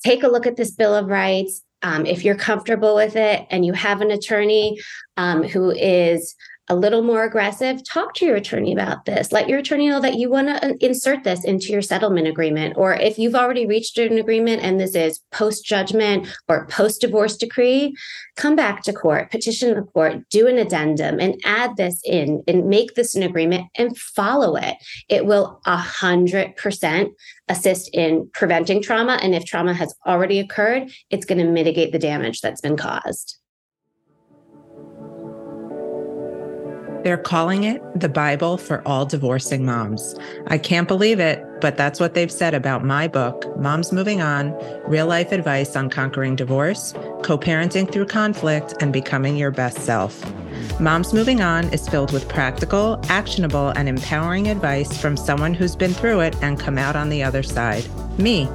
take 0.05 0.23
a 0.23 0.29
look 0.29 0.47
at 0.47 0.57
this 0.57 0.73
Bill 0.73 0.95
of 0.95 1.07
Rights. 1.07 1.63
Um, 1.83 2.05
if 2.05 2.25
you're 2.25 2.35
comfortable 2.35 2.95
with 2.95 3.15
it 3.15 3.47
and 3.51 3.65
you 3.65 3.73
have 3.75 4.01
an 4.01 4.11
attorney 4.11 4.81
um, 5.17 5.43
who 5.43 5.71
is 5.71 6.35
a 6.69 6.77
little 6.77 7.03
more 7.03 7.25
aggressive, 7.25 7.85
talk 7.85 8.15
to 8.15 8.25
your 8.25 8.37
attorney 8.37 8.73
about 8.73 9.05
this. 9.05 9.33
Let 9.33 9.49
your 9.49 9.59
attorney 9.59 9.89
know 9.89 10.01
that 10.01 10.15
you 10.15 10.31
want 10.31 10.49
to 10.49 10.67
uh, 10.67 10.73
insert 10.81 11.23
this 11.23 11.45
into 11.45 11.67
your 11.67 11.83
settlement 11.83 12.27
agreement. 12.27 12.75
Or 12.77 12.95
if 12.95 13.19
you've 13.19 13.35
already 13.35 13.67
reached 13.67 13.99
an 13.99 14.17
agreement 14.17 14.63
and 14.63 14.81
this 14.81 14.95
is 14.95 15.21
post 15.31 15.65
judgment 15.65 16.27
or 16.49 16.67
post 16.69 17.03
divorce 17.03 17.37
decree, 17.37 17.95
come 18.37 18.57
back 18.57 18.83
to 18.85 18.93
court, 18.95 19.31
petition 19.31 19.75
the 19.75 19.83
court, 19.83 20.29
do 20.31 20.47
an 20.47 20.57
addendum, 20.57 21.21
and 21.21 21.39
add 21.45 21.77
this 21.77 22.01
in 22.05 22.43
and 22.49 22.67
make 22.67 22.95
this 22.95 23.15
an 23.15 23.23
agreement 23.23 23.67
and 23.77 23.97
follow 23.99 24.57
it. 24.57 24.77
It 25.11 25.27
will 25.27 25.61
100% 25.67 27.11
assist 27.49 27.91
in 27.93 28.31
preventing 28.33 28.81
trauma. 28.81 29.19
And 29.23 29.35
if 29.35 29.45
trauma 29.45 29.75
has 29.75 29.95
already 30.07 30.39
occurred, 30.41 30.91
it's 31.11 31.27
going 31.27 31.45
to 31.45 31.45
mitigate 31.45 31.93
the 31.93 31.99
damage 31.99 32.41
that's 32.41 32.63
been 32.63 32.79
caused. 32.79 33.39
They're 37.05 37.19
calling 37.19 37.65
it 37.65 37.83
the 38.01 38.09
Bible 38.09 38.57
for 38.57 38.81
all 38.89 39.05
divorcing 39.05 39.67
moms. 39.67 40.15
I 40.47 40.57
can't 40.57 40.89
believe 40.89 41.21
it, 41.21 41.45
but 41.61 41.77
that's 41.77 42.01
what 42.01 42.15
they've 42.15 42.33
said 42.33 42.55
about 42.55 42.83
my 42.83 43.09
book, 43.09 43.45
Moms 43.59 43.93
Moving 43.93 44.23
On 44.23 44.55
Real 44.87 45.07
Life 45.07 45.31
Advice 45.31 45.77
on 45.77 45.91
Conquering 45.91 46.35
Divorce, 46.35 46.95
Co 47.23 47.37
parenting 47.37 47.93
through 47.93 48.07
conflict, 48.07 48.73
and 48.81 48.91
becoming 48.91 49.37
your 49.37 49.51
best 49.51 49.81
self. 49.81 50.25
Moms 50.81 51.13
Moving 51.13 51.43
On 51.43 51.71
is 51.75 51.87
filled 51.91 52.11
with 52.11 52.27
practical, 52.27 52.99
actionable, 53.11 53.69
and 53.77 53.87
empowering 53.87 54.49
advice 54.49 54.99
from 54.99 55.19
someone 55.19 55.53
who's 55.53 55.77
been 55.77 55.93
through 55.93 56.21
it 56.21 56.35
and 56.41 56.59
come 56.59 56.79
out 56.79 56.97
on 56.97 57.11
the 57.11 57.23
other 57.23 57.43
side 57.43 57.85
me. 58.19 58.49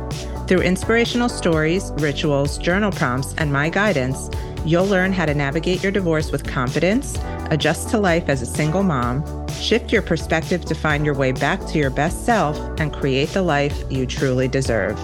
Through 0.47 0.61
inspirational 0.61 1.29
stories, 1.29 1.91
rituals, 1.97 2.57
journal 2.57 2.91
prompts, 2.91 3.35
and 3.37 3.53
my 3.53 3.69
guidance, 3.69 4.31
you'll 4.65 4.87
learn 4.87 5.13
how 5.13 5.25
to 5.27 5.35
navigate 5.35 5.83
your 5.83 5.91
divorce 5.91 6.31
with 6.31 6.45
confidence 6.45 7.15
adjust 7.51 7.89
to 7.89 7.97
life 7.97 8.29
as 8.29 8.41
a 8.41 8.45
single 8.45 8.83
mom, 8.83 9.47
shift 9.49 9.91
your 9.91 10.01
perspective 10.01 10.65
to 10.65 10.75
find 10.75 11.05
your 11.05 11.15
way 11.15 11.31
back 11.31 11.65
to 11.67 11.77
your 11.77 11.89
best 11.89 12.25
self, 12.25 12.57
and 12.79 12.93
create 12.93 13.29
the 13.29 13.41
life 13.41 13.83
you 13.89 14.05
truly 14.05 14.47
deserve. 14.47 14.99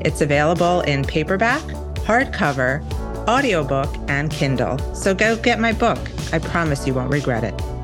It's 0.00 0.20
available 0.20 0.80
in 0.82 1.04
paperback, 1.04 1.62
hardcover, 2.06 2.82
audiobook, 3.28 3.94
and 4.08 4.30
Kindle. 4.30 4.78
So 4.94 5.14
go 5.14 5.36
get 5.36 5.60
my 5.60 5.72
book. 5.72 5.98
I 6.32 6.38
promise 6.38 6.86
you 6.86 6.94
won't 6.94 7.12
regret 7.12 7.44
it. 7.44 7.79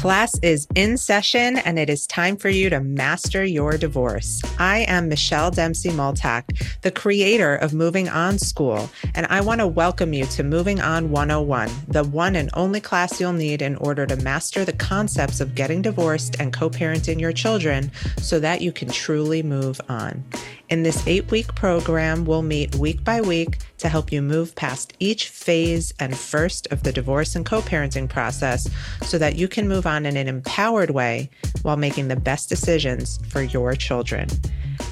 Class 0.00 0.38
is 0.38 0.66
in 0.74 0.96
session 0.96 1.58
and 1.58 1.78
it 1.78 1.90
is 1.90 2.06
time 2.06 2.38
for 2.38 2.48
you 2.48 2.70
to 2.70 2.80
master 2.80 3.44
your 3.44 3.76
divorce. 3.76 4.40
I 4.58 4.86
am 4.88 5.10
Michelle 5.10 5.50
Dempsey 5.50 5.90
Multack, 5.90 6.80
the 6.80 6.90
creator 6.90 7.56
of 7.56 7.74
Moving 7.74 8.08
On 8.08 8.38
School, 8.38 8.88
and 9.14 9.26
I 9.26 9.42
want 9.42 9.60
to 9.60 9.66
welcome 9.66 10.14
you 10.14 10.24
to 10.24 10.42
Moving 10.42 10.80
On 10.80 11.10
101, 11.10 11.70
the 11.88 12.04
one 12.04 12.34
and 12.34 12.48
only 12.54 12.80
class 12.80 13.20
you'll 13.20 13.34
need 13.34 13.60
in 13.60 13.76
order 13.76 14.06
to 14.06 14.16
master 14.16 14.64
the 14.64 14.72
concepts 14.72 15.38
of 15.38 15.54
getting 15.54 15.82
divorced 15.82 16.34
and 16.40 16.50
co 16.50 16.70
parenting 16.70 17.20
your 17.20 17.34
children 17.34 17.92
so 18.22 18.40
that 18.40 18.62
you 18.62 18.72
can 18.72 18.88
truly 18.88 19.42
move 19.42 19.82
on. 19.90 20.24
In 20.70 20.82
this 20.84 21.04
eight 21.08 21.28
week 21.32 21.52
program, 21.56 22.24
we'll 22.24 22.42
meet 22.42 22.76
week 22.76 23.02
by 23.02 23.20
week 23.20 23.58
to 23.78 23.88
help 23.88 24.12
you 24.12 24.22
move 24.22 24.54
past 24.54 24.94
each 25.00 25.28
phase 25.28 25.92
and 25.98 26.16
first 26.16 26.68
of 26.68 26.84
the 26.84 26.92
divorce 26.92 27.34
and 27.34 27.44
co 27.44 27.60
parenting 27.60 28.08
process 28.08 28.70
so 29.02 29.18
that 29.18 29.34
you 29.34 29.48
can 29.48 29.66
move 29.66 29.84
on 29.84 30.06
in 30.06 30.16
an 30.16 30.28
empowered 30.28 30.90
way 30.90 31.28
while 31.62 31.76
making 31.76 32.06
the 32.06 32.14
best 32.14 32.48
decisions 32.48 33.18
for 33.30 33.42
your 33.42 33.74
children. 33.74 34.28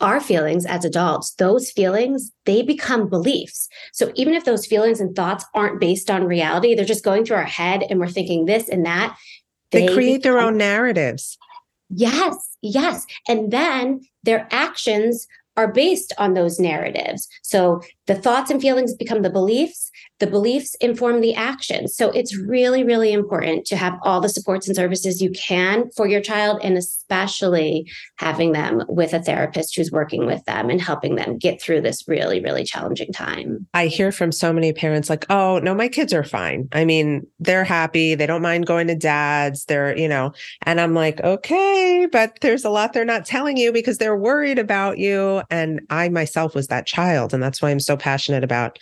our 0.01 0.19
feelings 0.19 0.65
as 0.65 0.83
adults, 0.83 1.33
those 1.35 1.71
feelings, 1.71 2.31
they 2.45 2.61
become 2.61 3.07
beliefs. 3.07 3.69
So 3.93 4.11
even 4.15 4.33
if 4.33 4.45
those 4.45 4.65
feelings 4.65 4.99
and 4.99 5.15
thoughts 5.15 5.45
aren't 5.53 5.79
based 5.79 6.09
on 6.09 6.25
reality, 6.25 6.75
they're 6.75 6.85
just 6.85 7.03
going 7.03 7.25
through 7.25 7.37
our 7.37 7.43
head 7.43 7.83
and 7.89 7.99
we're 7.99 8.07
thinking 8.07 8.45
this 8.45 8.67
and 8.67 8.85
that. 8.85 9.15
They, 9.71 9.85
they 9.85 9.93
create 9.93 10.23
become, 10.23 10.33
their 10.33 10.41
own 10.41 10.57
narratives. 10.57 11.37
Yes, 11.89 12.57
yes. 12.61 13.05
And 13.27 13.51
then 13.51 14.01
their 14.23 14.47
actions 14.51 15.27
are 15.57 15.71
based 15.71 16.13
on 16.17 16.33
those 16.33 16.59
narratives. 16.59 17.27
So 17.43 17.81
the 18.07 18.15
thoughts 18.15 18.49
and 18.49 18.61
feelings 18.61 18.93
become 18.93 19.21
the 19.21 19.29
beliefs, 19.29 19.91
the 20.21 20.27
beliefs 20.27 20.75
inform 20.75 21.19
the 21.19 21.33
actions. 21.33 21.95
So 21.97 22.11
it's 22.11 22.37
really, 22.37 22.83
really 22.83 23.11
important 23.11 23.65
to 23.65 23.75
have 23.75 23.97
all 24.03 24.21
the 24.21 24.29
supports 24.29 24.67
and 24.67 24.75
services 24.75 25.19
you 25.19 25.31
can 25.31 25.89
for 25.97 26.07
your 26.07 26.21
child, 26.21 26.59
and 26.63 26.77
especially 26.77 27.91
having 28.17 28.51
them 28.51 28.83
with 28.87 29.13
a 29.13 29.21
therapist 29.21 29.75
who's 29.75 29.91
working 29.91 30.27
with 30.27 30.45
them 30.45 30.69
and 30.69 30.79
helping 30.79 31.15
them 31.15 31.39
get 31.39 31.59
through 31.59 31.81
this 31.81 32.07
really, 32.07 32.39
really 32.39 32.63
challenging 32.63 33.11
time. 33.11 33.65
I 33.73 33.87
hear 33.87 34.11
from 34.11 34.31
so 34.31 34.53
many 34.53 34.71
parents 34.71 35.09
like, 35.09 35.25
oh, 35.31 35.57
no, 35.57 35.73
my 35.73 35.87
kids 35.87 36.13
are 36.13 36.23
fine. 36.23 36.69
I 36.71 36.85
mean, 36.85 37.25
they're 37.39 37.63
happy. 37.63 38.13
They 38.13 38.27
don't 38.27 38.43
mind 38.43 38.67
going 38.67 38.85
to 38.87 38.95
dad's. 38.95 39.65
They're, 39.65 39.97
you 39.97 40.07
know, 40.07 40.33
and 40.61 40.79
I'm 40.79 40.93
like, 40.93 41.19
okay, 41.21 42.07
but 42.11 42.37
there's 42.41 42.63
a 42.63 42.69
lot 42.69 42.93
they're 42.93 43.05
not 43.05 43.25
telling 43.25 43.57
you 43.57 43.73
because 43.73 43.97
they're 43.97 44.15
worried 44.15 44.59
about 44.59 44.99
you. 44.99 45.41
And 45.49 45.81
I 45.89 46.09
myself 46.09 46.53
was 46.53 46.67
that 46.67 46.85
child. 46.85 47.33
And 47.33 47.41
that's 47.41 47.59
why 47.59 47.71
I'm 47.71 47.79
so 47.79 47.97
passionate 47.97 48.43
about 48.43 48.77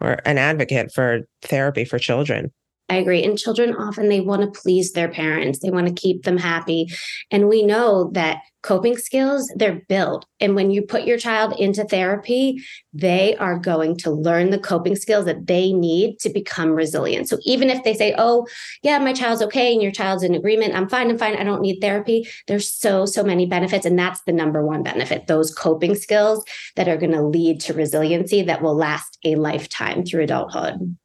or 0.00 0.20
an 0.24 0.38
advocate 0.38 0.92
for 0.92 1.20
therapy 1.42 1.84
for 1.84 1.98
children. 1.98 2.52
I 2.90 2.96
agree. 2.96 3.22
And 3.22 3.38
children 3.38 3.74
often 3.76 4.08
they 4.08 4.20
want 4.20 4.42
to 4.42 4.60
please 4.60 4.92
their 4.92 5.08
parents. 5.08 5.60
They 5.60 5.70
want 5.70 5.86
to 5.86 5.94
keep 5.94 6.24
them 6.24 6.36
happy. 6.36 6.88
And 7.30 7.48
we 7.48 7.62
know 7.62 8.10
that 8.14 8.42
coping 8.62 8.96
skills, 8.96 9.50
they're 9.54 9.80
built. 9.88 10.26
And 10.40 10.56
when 10.56 10.72
you 10.72 10.82
put 10.82 11.04
your 11.04 11.16
child 11.16 11.58
into 11.58 11.84
therapy, 11.84 12.62
they 12.92 13.36
are 13.36 13.58
going 13.60 13.96
to 13.98 14.10
learn 14.10 14.50
the 14.50 14.58
coping 14.58 14.96
skills 14.96 15.24
that 15.26 15.46
they 15.46 15.72
need 15.72 16.18
to 16.18 16.30
become 16.30 16.70
resilient. 16.70 17.28
So 17.28 17.38
even 17.44 17.70
if 17.70 17.84
they 17.84 17.94
say, 17.94 18.12
"Oh, 18.18 18.46
yeah, 18.82 18.98
my 18.98 19.12
child's 19.12 19.40
okay," 19.42 19.72
and 19.72 19.80
your 19.80 19.92
child's 19.92 20.24
in 20.24 20.34
agreement, 20.34 20.74
"I'm 20.74 20.88
fine, 20.88 21.10
I'm 21.10 21.16
fine, 21.16 21.36
I 21.36 21.44
don't 21.44 21.62
need 21.62 21.80
therapy." 21.80 22.28
There's 22.48 22.68
so 22.68 23.06
so 23.06 23.22
many 23.22 23.46
benefits 23.46 23.86
and 23.86 23.98
that's 23.98 24.20
the 24.22 24.32
number 24.32 24.66
one 24.66 24.82
benefit. 24.82 25.28
Those 25.28 25.54
coping 25.54 25.94
skills 25.94 26.44
that 26.74 26.88
are 26.88 26.96
going 26.96 27.12
to 27.12 27.22
lead 27.22 27.60
to 27.60 27.72
resiliency 27.72 28.42
that 28.42 28.62
will 28.62 28.74
last 28.74 29.16
a 29.24 29.36
lifetime 29.36 30.04
through 30.04 30.24
adulthood. 30.24 30.96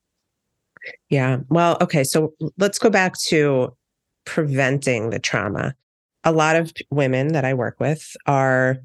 Yeah. 1.10 1.38
Well, 1.50 1.78
okay. 1.82 2.04
So 2.04 2.34
let's 2.58 2.80
go 2.80 2.90
back 2.90 3.18
to 3.28 3.76
preventing 4.26 5.10
the 5.10 5.20
trauma. 5.20 5.76
A 6.24 6.32
lot 6.32 6.56
of 6.56 6.74
women 6.90 7.34
that 7.34 7.46
I 7.46 7.54
work 7.54 7.80
with 7.80 8.16
are 8.26 8.78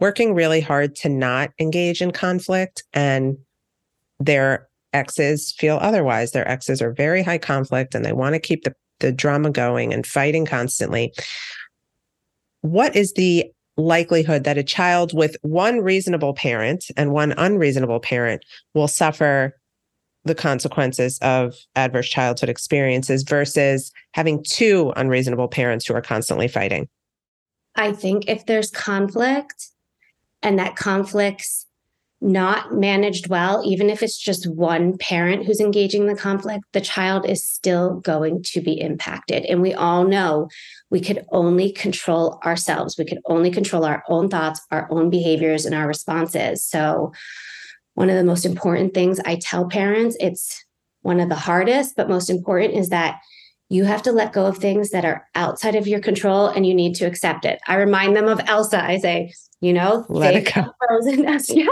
working 0.00 0.34
really 0.34 0.60
hard 0.60 0.94
to 0.96 1.08
not 1.08 1.50
engage 1.58 2.02
in 2.02 2.10
conflict, 2.10 2.82
and 2.92 3.38
their 4.18 4.68
exes 4.92 5.52
feel 5.52 5.78
otherwise. 5.80 6.32
Their 6.32 6.48
exes 6.48 6.82
are 6.82 6.92
very 6.92 7.22
high 7.22 7.38
conflict 7.38 7.94
and 7.94 8.04
they 8.04 8.12
want 8.12 8.34
to 8.34 8.38
keep 8.38 8.64
the, 8.64 8.74
the 9.00 9.12
drama 9.12 9.50
going 9.50 9.92
and 9.92 10.06
fighting 10.06 10.44
constantly. 10.44 11.12
What 12.60 12.94
is 12.94 13.12
the 13.14 13.50
likelihood 13.76 14.44
that 14.44 14.58
a 14.58 14.62
child 14.62 15.14
with 15.14 15.36
one 15.42 15.80
reasonable 15.80 16.34
parent 16.34 16.86
and 16.96 17.12
one 17.12 17.32
unreasonable 17.36 18.00
parent 18.00 18.44
will 18.74 18.88
suffer 18.88 19.58
the 20.24 20.34
consequences 20.34 21.18
of 21.20 21.54
adverse 21.74 22.08
childhood 22.08 22.48
experiences 22.48 23.22
versus 23.22 23.90
having 24.12 24.42
two 24.44 24.92
unreasonable 24.96 25.48
parents 25.48 25.86
who 25.86 25.94
are 25.94 26.02
constantly 26.02 26.48
fighting? 26.48 26.88
I 27.74 27.92
think 27.92 28.28
if 28.28 28.46
there's 28.46 28.70
conflict 28.70 29.68
and 30.42 30.58
that 30.58 30.76
conflict's 30.76 31.66
not 32.22 32.72
managed 32.72 33.28
well, 33.28 33.62
even 33.66 33.90
if 33.90 34.00
it's 34.00 34.16
just 34.16 34.46
one 34.46 34.96
parent 34.96 35.44
who's 35.44 35.60
engaging 35.60 36.06
the 36.06 36.14
conflict, 36.14 36.64
the 36.72 36.80
child 36.80 37.28
is 37.28 37.44
still 37.44 37.96
going 38.00 38.42
to 38.44 38.60
be 38.60 38.80
impacted. 38.80 39.44
And 39.46 39.60
we 39.60 39.74
all 39.74 40.04
know 40.04 40.48
we 40.88 41.00
could 41.00 41.26
only 41.32 41.72
control 41.72 42.38
ourselves. 42.44 42.96
We 42.96 43.04
could 43.04 43.18
only 43.24 43.50
control 43.50 43.84
our 43.84 44.04
own 44.08 44.28
thoughts, 44.28 44.60
our 44.70 44.86
own 44.88 45.10
behaviors, 45.10 45.66
and 45.66 45.74
our 45.74 45.88
responses. 45.88 46.62
So 46.62 47.12
one 47.94 48.10
of 48.10 48.16
the 48.16 48.24
most 48.24 48.44
important 48.44 48.94
things 48.94 49.20
I 49.24 49.36
tell 49.36 49.68
parents, 49.68 50.16
it's 50.20 50.64
one 51.02 51.20
of 51.20 51.28
the 51.28 51.34
hardest, 51.34 51.94
but 51.96 52.08
most 52.08 52.30
important 52.30 52.74
is 52.74 52.88
that 52.88 53.20
you 53.68 53.84
have 53.84 54.02
to 54.02 54.12
let 54.12 54.34
go 54.34 54.44
of 54.44 54.58
things 54.58 54.90
that 54.90 55.04
are 55.04 55.26
outside 55.34 55.74
of 55.74 55.86
your 55.86 56.00
control 56.00 56.46
and 56.46 56.66
you 56.66 56.74
need 56.74 56.94
to 56.96 57.06
accept 57.06 57.46
it. 57.46 57.58
I 57.66 57.76
remind 57.76 58.14
them 58.14 58.28
of 58.28 58.38
Elsa. 58.46 58.84
I 58.84 58.98
say, 58.98 59.32
you 59.62 59.72
know, 59.72 60.04
let 60.10 60.34
it 60.34 60.52
go. 60.52 60.66
Frozen 60.86 61.22
yeah. 61.48 61.66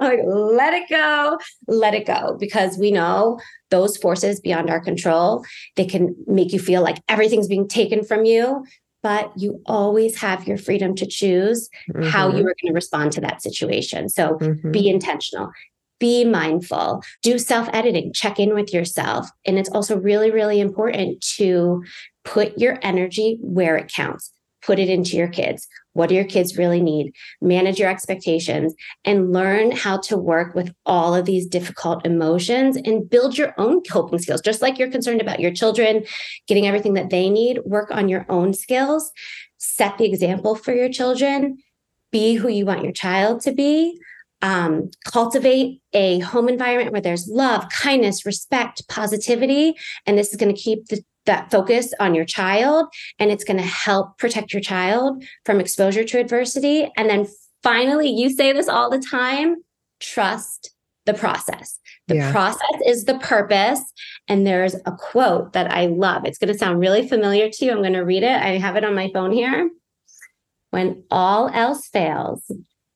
like, 0.00 0.18
let 0.24 0.74
it 0.74 0.88
go, 0.90 1.38
let 1.68 1.94
it 1.94 2.04
go. 2.04 2.36
Because 2.40 2.78
we 2.78 2.90
know 2.90 3.38
those 3.70 3.96
forces 3.96 4.40
beyond 4.40 4.70
our 4.70 4.80
control, 4.80 5.44
they 5.76 5.84
can 5.84 6.16
make 6.26 6.52
you 6.52 6.58
feel 6.58 6.82
like 6.82 7.00
everything's 7.08 7.46
being 7.46 7.68
taken 7.68 8.04
from 8.04 8.24
you 8.24 8.64
but 9.06 9.30
you 9.36 9.62
always 9.66 10.16
have 10.16 10.48
your 10.48 10.58
freedom 10.58 10.92
to 10.92 11.06
choose 11.06 11.70
mm-hmm. 11.88 12.08
how 12.08 12.26
you 12.26 12.40
are 12.40 12.56
going 12.60 12.66
to 12.66 12.72
respond 12.72 13.12
to 13.12 13.20
that 13.20 13.40
situation. 13.40 14.08
So 14.08 14.34
mm-hmm. 14.34 14.72
be 14.72 14.88
intentional. 14.88 15.52
be 16.00 16.24
mindful, 16.24 17.04
do 17.22 17.38
self 17.38 17.68
editing, 17.72 18.12
check 18.12 18.40
in 18.40 18.52
with 18.52 18.74
yourself. 18.74 19.30
And 19.46 19.60
it's 19.60 19.68
also 19.68 19.96
really, 19.96 20.32
really 20.32 20.58
important 20.58 21.20
to 21.36 21.84
put 22.24 22.58
your 22.58 22.80
energy 22.82 23.38
where 23.40 23.76
it 23.76 23.92
counts, 23.94 24.32
put 24.60 24.80
it 24.80 24.90
into 24.90 25.16
your 25.16 25.28
kids. 25.28 25.68
What 25.96 26.10
do 26.10 26.14
your 26.14 26.24
kids 26.24 26.58
really 26.58 26.82
need? 26.82 27.14
Manage 27.40 27.78
your 27.78 27.88
expectations 27.88 28.74
and 29.04 29.32
learn 29.32 29.70
how 29.70 29.96
to 30.02 30.18
work 30.18 30.54
with 30.54 30.74
all 30.84 31.14
of 31.14 31.24
these 31.24 31.46
difficult 31.46 32.04
emotions 32.04 32.76
and 32.76 33.08
build 33.08 33.38
your 33.38 33.54
own 33.56 33.82
coping 33.82 34.18
skills. 34.18 34.42
Just 34.42 34.60
like 34.60 34.78
you're 34.78 34.90
concerned 34.90 35.22
about 35.22 35.40
your 35.40 35.52
children 35.52 36.04
getting 36.46 36.66
everything 36.66 36.94
that 36.94 37.08
they 37.08 37.30
need, 37.30 37.60
work 37.64 37.90
on 37.90 38.10
your 38.10 38.26
own 38.28 38.52
skills, 38.52 39.10
set 39.56 39.96
the 39.96 40.04
example 40.04 40.54
for 40.54 40.74
your 40.74 40.90
children, 40.90 41.56
be 42.12 42.34
who 42.34 42.48
you 42.48 42.66
want 42.66 42.84
your 42.84 42.92
child 42.92 43.40
to 43.42 43.52
be. 43.52 43.98
Um, 44.42 44.90
cultivate 45.06 45.80
a 45.94 46.18
home 46.18 46.50
environment 46.50 46.92
where 46.92 47.00
there's 47.00 47.26
love, 47.26 47.64
kindness, 47.70 48.26
respect, 48.26 48.86
positivity. 48.86 49.74
And 50.04 50.18
this 50.18 50.28
is 50.28 50.36
going 50.36 50.54
to 50.54 50.60
keep 50.60 50.88
the 50.88 51.02
that 51.26 51.50
focus 51.50 51.92
on 52.00 52.14
your 52.14 52.24
child 52.24 52.86
and 53.18 53.30
it's 53.30 53.44
going 53.44 53.58
to 53.58 53.62
help 53.62 54.18
protect 54.18 54.52
your 54.52 54.62
child 54.62 55.22
from 55.44 55.60
exposure 55.60 56.04
to 56.04 56.18
adversity. 56.18 56.90
And 56.96 57.10
then 57.10 57.26
finally, 57.62 58.08
you 58.08 58.30
say 58.30 58.52
this 58.52 58.68
all 58.68 58.90
the 58.90 58.98
time 58.98 59.56
trust 60.00 60.72
the 61.06 61.14
process. 61.14 61.78
The 62.08 62.16
yeah. 62.16 62.32
process 62.32 62.80
is 62.84 63.04
the 63.04 63.18
purpose. 63.18 63.80
And 64.28 64.46
there's 64.46 64.74
a 64.74 64.92
quote 64.92 65.52
that 65.54 65.72
I 65.72 65.86
love. 65.86 66.24
It's 66.24 66.38
going 66.38 66.52
to 66.52 66.58
sound 66.58 66.80
really 66.80 67.08
familiar 67.08 67.48
to 67.48 67.64
you. 67.64 67.70
I'm 67.70 67.78
going 67.78 67.92
to 67.94 68.00
read 68.00 68.22
it. 68.22 68.42
I 68.42 68.58
have 68.58 68.76
it 68.76 68.84
on 68.84 68.94
my 68.94 69.10
phone 69.12 69.32
here. 69.32 69.70
When 70.70 71.04
all 71.10 71.48
else 71.48 71.86
fails, 71.88 72.42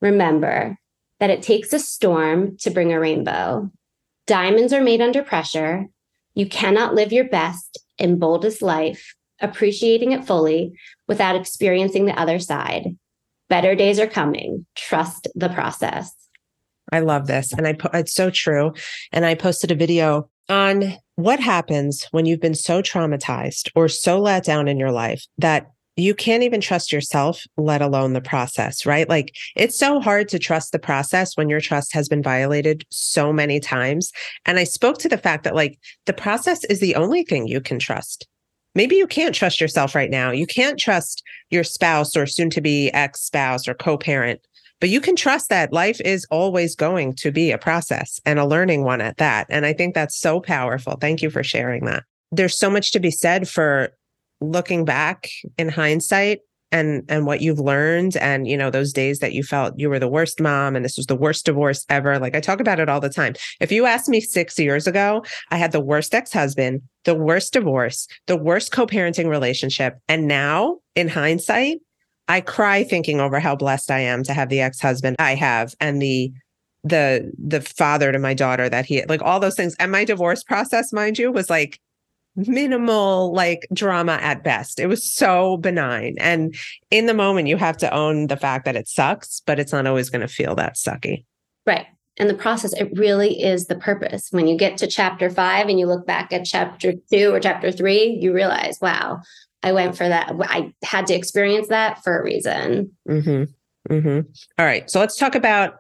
remember 0.01 0.77
that 1.21 1.31
it 1.31 1.43
takes 1.43 1.73
a 1.73 1.79
storm 1.79 2.57
to 2.59 2.71
bring 2.71 2.93
a 2.93 3.01
rainbow. 3.01 3.71
Diamonds 4.27 4.73
are 4.73 4.83
made 4.83 5.01
under 5.01 5.23
pressure. 5.23 5.87
You 6.41 6.47
cannot 6.47 6.95
live 6.95 7.13
your 7.13 7.29
best 7.29 7.77
and 7.99 8.19
boldest 8.19 8.63
life, 8.63 9.15
appreciating 9.43 10.13
it 10.13 10.25
fully 10.25 10.73
without 11.07 11.37
experiencing 11.37 12.07
the 12.07 12.19
other 12.19 12.39
side. 12.39 12.97
Better 13.51 13.75
days 13.75 14.01
are 14.01 14.07
coming. 14.07 14.65
Trust 14.75 15.29
the 15.35 15.51
process. 15.51 16.15
I 16.91 17.01
love 17.01 17.27
this. 17.27 17.53
And 17.53 17.67
I 17.67 17.75
put 17.75 17.95
it's 17.95 18.15
so 18.15 18.31
true. 18.31 18.73
And 19.13 19.27
I 19.27 19.35
posted 19.35 19.71
a 19.71 19.75
video 19.75 20.31
on 20.49 20.95
what 21.17 21.41
happens 21.41 22.09
when 22.11 22.25
you've 22.25 22.41
been 22.41 22.55
so 22.55 22.81
traumatized 22.81 23.71
or 23.75 23.87
so 23.87 24.19
let 24.19 24.43
down 24.43 24.67
in 24.67 24.79
your 24.79 24.93
life 24.93 25.27
that 25.37 25.67
you 25.97 26.15
can't 26.15 26.43
even 26.43 26.61
trust 26.61 26.93
yourself, 26.93 27.45
let 27.57 27.83
alone 27.83 28.13
the 28.13 28.21
process, 28.21 28.87
right? 28.87 29.09
Like 29.09 29.35
it's 29.57 29.79
so 29.79 30.01
hard 30.01 30.29
to 30.29 30.39
trust 30.39 30.73
the 30.73 30.79
process 30.79 31.37
when 31.37 31.49
your 31.49 31.61
trust 31.61 31.93
has 31.93 32.09
been 32.09 32.23
violated 32.23 32.85
so 32.91 33.33
many 33.33 33.61
times. 33.61 34.13
And 34.47 34.59
I 34.59 34.65
spoke 34.65 34.99
to 34.99 35.09
the 35.09 35.19
fact 35.19 35.45
that 35.45 35.55
like 35.55 35.79
the 36.07 36.13
process 36.13 36.65
is 36.65 36.81
the 36.81 36.95
only 36.95 37.25
thing 37.25 37.47
you 37.47 37.61
can 37.61 37.79
trust. 37.79 38.27
Maybe 38.75 38.97
you 38.97 39.07
can't 39.07 39.35
trust 39.35 39.61
yourself 39.61 39.95
right 39.95 40.11
now. 40.11 40.31
You 40.31 40.47
can't 40.47 40.79
trust 40.79 41.23
your 41.51 41.65
spouse 41.65 42.17
or 42.17 42.27
soon 42.27 42.51
to 42.51 42.61
be 42.61 42.91
ex 42.93 43.23
spouse 43.23 43.67
or 43.67 43.75
co 43.75 43.99
parent, 43.99 44.41
but 44.81 44.91
you 44.91 45.01
can 45.01 45.17
trust 45.17 45.49
that 45.51 45.73
life 45.73 46.01
is 46.03 46.27
always 46.31 46.77
going 46.77 47.15
to 47.17 47.33
be 47.33 47.51
a 47.51 47.59
process 47.59 48.21
and 48.25 48.39
a 48.39 48.47
learning 48.47 48.85
one 48.85 49.01
at 49.01 49.17
that. 49.19 49.47
And 49.51 49.67
I 49.67 49.73
think 49.73 49.95
that's 49.95 50.19
so 50.19 50.41
powerful. 50.41 50.97
Thank 51.01 51.21
you 51.21 51.31
for 51.31 51.43
sharing 51.43 51.85
that. 51.87 52.05
There's 52.33 52.57
so 52.57 52.71
much 52.71 52.93
to 52.93 53.01
be 53.01 53.11
said 53.11 53.49
for 53.49 53.91
looking 54.41 54.85
back 54.85 55.29
in 55.59 55.69
hindsight 55.69 56.41
and 56.73 57.03
and 57.09 57.27
what 57.27 57.41
you've 57.41 57.59
learned 57.59 58.17
and 58.19 58.47
you 58.47 58.57
know 58.57 58.71
those 58.71 58.93
days 58.93 59.19
that 59.19 59.33
you 59.33 59.43
felt 59.43 59.75
you 59.77 59.91
were 59.91 59.99
the 59.99 60.09
worst 60.09 60.41
mom 60.41 60.77
and 60.77 60.85
this 60.85 60.97
was 60.97 61.07
the 61.07 61.17
worst 61.17 61.45
divorce 61.45 61.85
ever 61.89 62.19
like 62.19 62.37
i 62.37 62.41
talk 62.41 62.61
about 62.61 62.79
it 62.79 62.89
all 62.89 63.01
the 63.01 63.09
time. 63.09 63.35
If 63.61 63.73
you 63.73 63.87
asked 63.87 64.09
me 64.09 64.21
6 64.21 64.59
years 64.59 64.87
ago 64.87 65.25
i 65.51 65.57
had 65.57 65.73
the 65.73 65.81
worst 65.81 66.15
ex-husband 66.15 66.83
the 67.05 67.15
worst 67.15 67.53
divorce 67.53 68.07
the 68.27 68.37
worst 68.37 68.73
co-parenting 68.73 69.29
relationship. 69.29 69.99
And 70.09 70.29
now 70.29 70.79
in 70.95 71.09
hindsight 71.09 71.79
i 72.29 72.41
cry 72.41 72.85
thinking 72.85 73.21
over 73.21 73.41
how 73.41 73.57
blessed 73.57 73.91
i 73.91 73.99
am 73.99 74.23
to 74.23 74.33
have 74.33 74.49
the 74.49 74.61
ex-husband 74.61 75.17
i 75.19 75.35
have 75.35 75.75
and 75.81 76.01
the 76.01 76.33
the 76.85 77.31
the 77.37 77.61
father 77.61 78.11
to 78.13 78.19
my 78.19 78.33
daughter 78.33 78.69
that 78.69 78.87
he 78.87 79.05
like 79.05 79.23
all 79.23 79.41
those 79.41 79.55
things. 79.55 79.75
And 79.79 79.93
my 79.93 80.05
divorce 80.05 80.43
process 80.43 80.93
mind 80.93 81.19
you 81.19 81.31
was 81.31 81.51
like 81.51 81.79
minimal 82.47 83.33
like 83.33 83.67
drama 83.73 84.19
at 84.21 84.45
best. 84.45 84.81
It 84.81 84.87
was 84.87 85.05
so 85.05 85.57
benign. 85.59 86.17
And 86.19 86.55
in 86.91 87.07
the 87.07 87.15
moment, 87.15 87.49
you 87.49 87.57
have 87.57 87.77
to 87.79 87.95
own 87.95 88.27
the 88.27 88.37
fact 88.37 88.65
that 88.65 88.77
it 88.77 88.89
sucks, 88.89 89.41
but 89.47 89.59
it's 89.59 89.73
not 89.73 89.87
always 89.87 90.11
going 90.11 90.21
to 90.21 90.29
feel 90.29 90.55
that 90.57 90.77
sucky. 90.77 91.25
Right. 91.67 91.87
And 92.17 92.29
the 92.29 92.35
process, 92.35 92.73
it 92.75 92.91
really 92.99 93.43
is 93.43 93.67
the 93.67 93.77
purpose. 93.77 94.29
When 94.31 94.47
you 94.47 94.57
get 94.57 94.77
to 94.79 94.87
chapter 94.87 95.31
five 95.31 95.69
and 95.69 95.79
you 95.79 95.87
look 95.87 96.07
back 96.07 96.33
at 96.33 96.45
chapter 96.45 96.93
two 97.11 97.33
or 97.33 97.41
chapter 97.41 97.73
three, 97.73 98.19
you 98.21 98.35
realize, 98.35 98.79
wow, 98.83 99.21
I 99.63 99.73
went 99.73 99.97
for 99.97 100.09
that. 100.09 100.33
I 100.41 100.75
had 100.83 101.07
to 101.07 101.15
experience 101.15 101.69
that 101.69 102.03
for 102.03 102.19
a 102.19 102.23
reason. 102.23 102.91
Mm-hmm. 103.09 103.45
Mm-hmm. 103.93 104.21
All 104.59 104.67
right. 104.67 104.91
So 104.91 105.01
let's 105.01 105.17
talk 105.17 105.35
about 105.35 105.80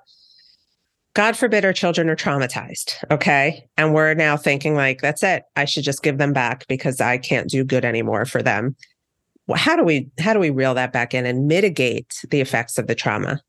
God 1.14 1.36
forbid 1.36 1.64
our 1.64 1.72
children 1.72 2.08
are 2.08 2.16
traumatized. 2.16 2.94
Okay. 3.10 3.66
And 3.76 3.94
we're 3.94 4.14
now 4.14 4.36
thinking, 4.36 4.74
like, 4.74 5.00
that's 5.00 5.22
it. 5.22 5.42
I 5.56 5.64
should 5.64 5.82
just 5.82 6.02
give 6.02 6.18
them 6.18 6.32
back 6.32 6.66
because 6.68 7.00
I 7.00 7.18
can't 7.18 7.50
do 7.50 7.64
good 7.64 7.84
anymore 7.84 8.24
for 8.26 8.42
them. 8.42 8.76
Well, 9.46 9.58
how 9.58 9.74
do 9.74 9.82
we 9.82 10.08
how 10.20 10.32
do 10.32 10.38
we 10.38 10.50
reel 10.50 10.74
that 10.74 10.92
back 10.92 11.12
in 11.12 11.26
and 11.26 11.48
mitigate 11.48 12.24
the 12.30 12.40
effects 12.40 12.78
of 12.78 12.86
the 12.86 12.94
trauma? 12.94 13.40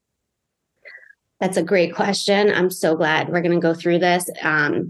That's 1.39 1.57
a 1.57 1.63
great 1.63 1.93
question. 1.93 2.51
I'm 2.51 2.71
so 2.71 2.95
glad 2.95 3.29
we're 3.29 3.41
going 3.41 3.59
to 3.59 3.59
go 3.59 3.75
through 3.75 3.99
this. 3.99 4.27
Um, 4.41 4.89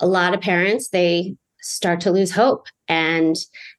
a 0.00 0.06
lot 0.06 0.34
of 0.34 0.40
parents 0.40 0.88
they 0.88 1.36
start 1.62 2.00
to 2.00 2.10
lose 2.10 2.32
hope 2.32 2.66
and 2.88 3.36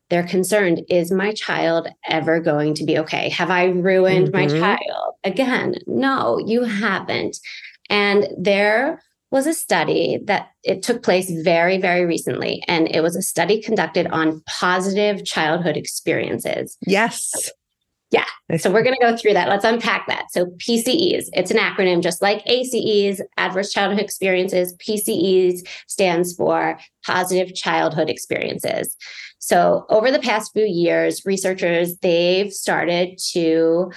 they're 0.10 0.28
concerned 0.28 0.84
is 0.90 1.12
my 1.12 1.34
child 1.34 1.88
ever 2.08 2.40
going 2.40 2.76
to 2.76 2.86
be 2.86 3.00
okay 3.00 3.30
have 3.30 3.50
i 3.50 3.66
ruined 3.66 4.32
mm-hmm. 4.32 4.38
my 4.38 4.48
child 4.48 5.16
again 5.24 5.76
no 5.88 6.38
you 6.46 6.64
haven't 6.64 7.40
and 7.92 8.28
there 8.38 9.04
was 9.32 9.46
a 9.48 9.54
study 9.54 10.20
that 10.26 10.50
it 10.64 10.82
took 10.82 11.04
place 11.04 11.30
very, 11.30 11.78
very 11.78 12.06
recently. 12.06 12.64
And 12.68 12.88
it 12.94 13.02
was 13.02 13.16
a 13.16 13.22
study 13.22 13.62
conducted 13.62 14.08
on 14.08 14.42
positive 14.46 15.24
childhood 15.26 15.78
experiences. 15.78 16.78
Yes. 16.86 17.52
Yeah. 18.12 18.26
So 18.58 18.70
we're 18.70 18.84
going 18.84 18.96
to 19.00 19.06
go 19.06 19.16
through 19.16 19.34
that. 19.34 19.48
Let's 19.48 19.64
unpack 19.64 20.08
that. 20.08 20.26
So 20.32 20.48
PCEs, 20.58 21.28
it's 21.32 21.52
an 21.52 21.58
acronym 21.58 22.02
just 22.02 22.22
like 22.22 22.44
ACEs, 22.46 23.22
adverse 23.38 23.72
childhood 23.72 24.02
experiences. 24.02 24.76
PCEs 24.78 25.66
stands 25.88 26.36
for 26.36 26.78
positive 27.06 27.56
childhood 27.56 28.10
experiences. 28.10 28.98
So 29.40 29.86
over 29.90 30.12
the 30.12 30.20
past 30.20 30.52
few 30.52 30.66
years, 30.66 31.26
researchers 31.26 31.98
they've 31.98 32.52
started 32.52 33.18
to 33.32 33.92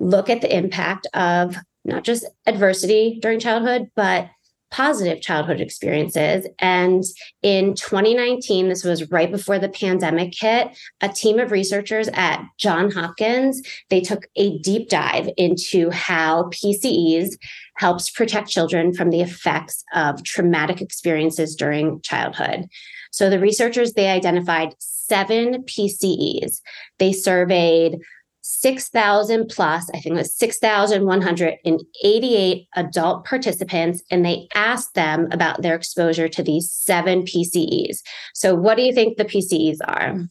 look 0.00 0.28
at 0.28 0.40
the 0.40 0.54
impact 0.54 1.06
of 1.14 1.56
not 1.86 2.04
just 2.04 2.26
adversity 2.46 3.18
during 3.20 3.40
childhood, 3.40 3.90
but 3.94 4.28
positive 4.70 5.20
childhood 5.20 5.60
experiences. 5.60 6.46
And 6.58 7.04
in 7.42 7.74
2019, 7.74 8.68
this 8.68 8.84
was 8.84 9.10
right 9.10 9.30
before 9.30 9.58
the 9.58 9.68
pandemic 9.68 10.34
hit, 10.36 10.76
a 11.00 11.08
team 11.08 11.38
of 11.38 11.52
researchers 11.52 12.08
at 12.12 12.44
John 12.58 12.90
Hopkins, 12.90 13.62
they 13.90 14.00
took 14.00 14.26
a 14.34 14.58
deep 14.58 14.88
dive 14.88 15.30
into 15.36 15.90
how 15.90 16.50
PCEs 16.50 17.36
helps 17.76 18.10
protect 18.10 18.48
children 18.48 18.92
from 18.92 19.10
the 19.10 19.20
effects 19.20 19.84
of 19.94 20.22
traumatic 20.24 20.80
experiences 20.80 21.54
during 21.54 22.00
childhood. 22.02 22.66
So 23.12 23.30
the 23.30 23.38
researchers 23.38 23.92
they 23.92 24.08
identified 24.08 24.74
seven 24.80 25.62
PCEs. 25.62 26.60
They 26.98 27.12
surveyed 27.12 28.00
6,000 28.48 29.48
plus, 29.48 29.90
I 29.92 29.98
think 29.98 30.14
it 30.14 30.18
was 30.18 30.32
6,188 30.36 32.68
adult 32.76 33.24
participants, 33.24 34.04
and 34.08 34.24
they 34.24 34.46
asked 34.54 34.94
them 34.94 35.26
about 35.32 35.62
their 35.62 35.74
exposure 35.74 36.28
to 36.28 36.44
these 36.44 36.70
seven 36.70 37.22
PCEs. 37.22 38.02
So, 38.34 38.54
what 38.54 38.76
do 38.76 38.84
you 38.84 38.94
think 38.94 39.16
the 39.16 39.24
PCEs 39.24 39.78
are? 39.84 40.28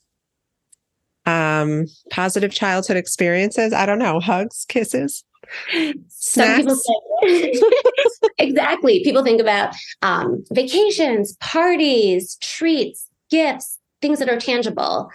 Um, 1.25 1.87
positive 2.09 2.53
childhood 2.53 2.95
experiences. 2.95 3.73
I 3.73 3.85
don't 3.85 3.99
know, 3.99 4.21
hugs, 4.21 4.63
kisses. 4.69 5.25
Some 6.07 6.55
people 6.55 6.77
say 6.77 6.93
exactly. 8.37 9.03
People 9.03 9.23
think 9.23 9.41
about 9.41 9.75
um, 10.01 10.45
vacations, 10.51 11.35
parties, 11.41 12.37
treats, 12.41 13.09
gifts, 13.29 13.77
things 14.01 14.19
that 14.19 14.29
are 14.29 14.39
tangible. 14.39 15.09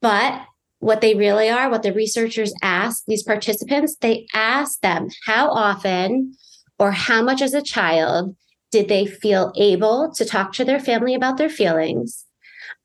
But 0.00 0.46
what 0.80 1.02
they 1.02 1.14
really 1.14 1.48
are, 1.48 1.70
what 1.70 1.82
the 1.82 1.92
researchers 1.92 2.52
ask 2.62 3.04
these 3.06 3.22
participants, 3.22 3.96
they 4.00 4.26
ask 4.34 4.80
them 4.80 5.08
how 5.26 5.48
often 5.48 6.32
or 6.78 6.90
how 6.90 7.22
much 7.22 7.42
as 7.42 7.54
a 7.54 7.62
child 7.62 8.34
did 8.72 8.88
they 8.88 9.06
feel 9.06 9.52
able 9.56 10.10
to 10.14 10.24
talk 10.24 10.52
to 10.54 10.64
their 10.64 10.80
family 10.80 11.14
about 11.14 11.36
their 11.36 11.50
feelings? 11.50 12.24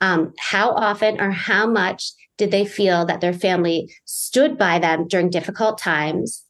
Um, 0.01 0.33
how 0.39 0.71
often 0.71 1.21
or 1.21 1.31
how 1.31 1.65
much 1.67 2.11
did 2.37 2.51
they 2.51 2.65
feel 2.65 3.05
that 3.05 3.21
their 3.21 3.33
family 3.33 3.93
stood 4.03 4.57
by 4.57 4.77
them 4.77 5.07
during 5.07 5.29
difficult 5.29 5.77
times, 5.77 6.43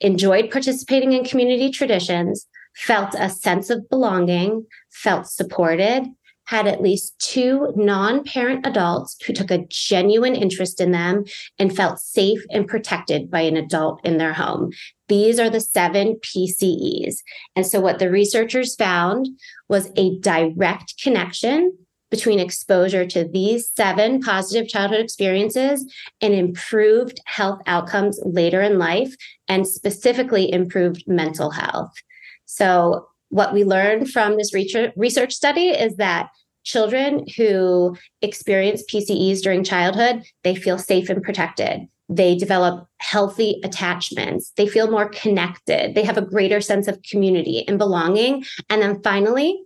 enjoyed 0.00 0.50
participating 0.50 1.12
in 1.12 1.24
community 1.24 1.70
traditions, 1.70 2.46
felt 2.76 3.14
a 3.18 3.30
sense 3.30 3.70
of 3.70 3.88
belonging, 3.88 4.66
felt 4.90 5.26
supported, 5.26 6.04
had 6.50 6.66
at 6.66 6.82
least 6.82 7.16
two 7.20 7.72
non 7.76 8.24
parent 8.24 8.66
adults 8.66 9.16
who 9.24 9.32
took 9.32 9.52
a 9.52 9.64
genuine 9.68 10.34
interest 10.34 10.80
in 10.80 10.90
them 10.90 11.24
and 11.60 11.74
felt 11.74 12.00
safe 12.00 12.44
and 12.50 12.66
protected 12.66 13.30
by 13.30 13.40
an 13.40 13.56
adult 13.56 14.04
in 14.04 14.18
their 14.18 14.32
home. 14.32 14.72
These 15.06 15.38
are 15.38 15.48
the 15.48 15.60
seven 15.60 16.16
PCEs. 16.16 17.18
And 17.54 17.64
so, 17.64 17.80
what 17.80 18.00
the 18.00 18.10
researchers 18.10 18.74
found 18.74 19.28
was 19.68 19.92
a 19.94 20.18
direct 20.18 21.00
connection 21.00 21.78
between 22.10 22.40
exposure 22.40 23.06
to 23.06 23.28
these 23.28 23.70
seven 23.76 24.20
positive 24.20 24.68
childhood 24.68 24.98
experiences 24.98 25.88
and 26.20 26.34
improved 26.34 27.20
health 27.26 27.60
outcomes 27.68 28.18
later 28.24 28.60
in 28.60 28.76
life, 28.76 29.14
and 29.46 29.68
specifically 29.68 30.52
improved 30.52 31.04
mental 31.06 31.52
health. 31.52 31.92
So, 32.46 33.06
what 33.28 33.54
we 33.54 33.62
learned 33.62 34.10
from 34.10 34.36
this 34.36 34.52
research 34.52 35.32
study 35.32 35.68
is 35.68 35.94
that 35.98 36.30
children 36.64 37.24
who 37.36 37.96
experience 38.22 38.84
PCEs 38.90 39.40
during 39.40 39.64
childhood, 39.64 40.22
they 40.44 40.54
feel 40.54 40.78
safe 40.78 41.08
and 41.08 41.22
protected. 41.22 41.88
They 42.08 42.34
develop 42.34 42.86
healthy 42.98 43.60
attachments. 43.62 44.52
They 44.56 44.66
feel 44.66 44.90
more 44.90 45.08
connected. 45.08 45.94
They 45.94 46.02
have 46.02 46.18
a 46.18 46.22
greater 46.22 46.60
sense 46.60 46.88
of 46.88 47.00
community 47.08 47.66
and 47.68 47.78
belonging. 47.78 48.44
And 48.68 48.82
then 48.82 49.00
finally, 49.02 49.62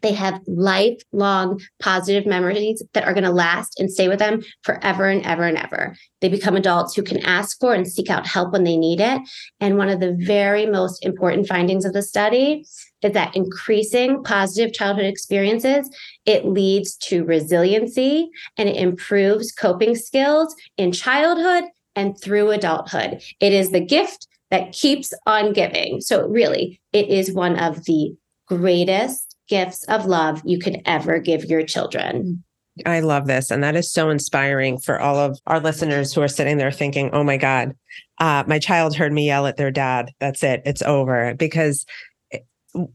they 0.00 0.12
have 0.12 0.40
lifelong 0.46 1.60
positive 1.80 2.26
memories 2.26 2.82
that 2.94 3.04
are 3.04 3.12
going 3.12 3.24
to 3.24 3.30
last 3.30 3.78
and 3.78 3.90
stay 3.90 4.08
with 4.08 4.18
them 4.18 4.42
forever 4.62 5.08
and 5.08 5.24
ever 5.24 5.44
and 5.44 5.58
ever. 5.58 5.96
They 6.20 6.28
become 6.28 6.56
adults 6.56 6.94
who 6.94 7.02
can 7.02 7.18
ask 7.24 7.58
for 7.60 7.74
and 7.74 7.86
seek 7.86 8.08
out 8.08 8.26
help 8.26 8.52
when 8.52 8.64
they 8.64 8.76
need 8.76 9.00
it. 9.00 9.20
And 9.60 9.76
one 9.76 9.88
of 9.88 10.00
the 10.00 10.16
very 10.18 10.66
most 10.66 11.04
important 11.04 11.46
findings 11.46 11.84
of 11.84 11.92
the 11.92 12.02
study 12.02 12.64
is 13.02 13.12
that 13.12 13.36
increasing 13.36 14.22
positive 14.22 14.72
childhood 14.72 15.06
experiences 15.06 15.90
it 16.24 16.46
leads 16.46 16.96
to 16.96 17.24
resiliency 17.24 18.30
and 18.56 18.68
it 18.68 18.76
improves 18.76 19.52
coping 19.52 19.96
skills 19.96 20.54
in 20.76 20.92
childhood 20.92 21.64
and 21.96 22.18
through 22.20 22.50
adulthood. 22.50 23.20
It 23.40 23.52
is 23.52 23.70
the 23.70 23.84
gift 23.84 24.28
that 24.50 24.72
keeps 24.72 25.12
on 25.26 25.52
giving. 25.52 26.00
So 26.00 26.26
really, 26.28 26.80
it 26.92 27.08
is 27.08 27.32
one 27.32 27.58
of 27.58 27.84
the 27.84 28.14
greatest 28.46 29.31
gifts 29.52 29.84
of 29.84 30.06
love 30.06 30.40
you 30.46 30.58
could 30.58 30.80
ever 30.86 31.18
give 31.18 31.44
your 31.44 31.62
children. 31.62 32.42
I 32.86 33.00
love 33.00 33.26
this. 33.26 33.50
And 33.50 33.62
that 33.62 33.76
is 33.76 33.92
so 33.92 34.08
inspiring 34.08 34.78
for 34.78 34.98
all 34.98 35.18
of 35.18 35.38
our 35.46 35.60
listeners 35.60 36.14
who 36.14 36.22
are 36.22 36.28
sitting 36.28 36.56
there 36.56 36.72
thinking, 36.72 37.10
oh 37.12 37.22
my 37.22 37.36
God, 37.36 37.76
uh, 38.16 38.44
my 38.46 38.58
child 38.58 38.96
heard 38.96 39.12
me 39.12 39.26
yell 39.26 39.46
at 39.46 39.58
their 39.58 39.70
dad. 39.70 40.10
That's 40.20 40.42
it. 40.42 40.62
It's 40.64 40.80
over. 40.80 41.34
Because 41.34 41.84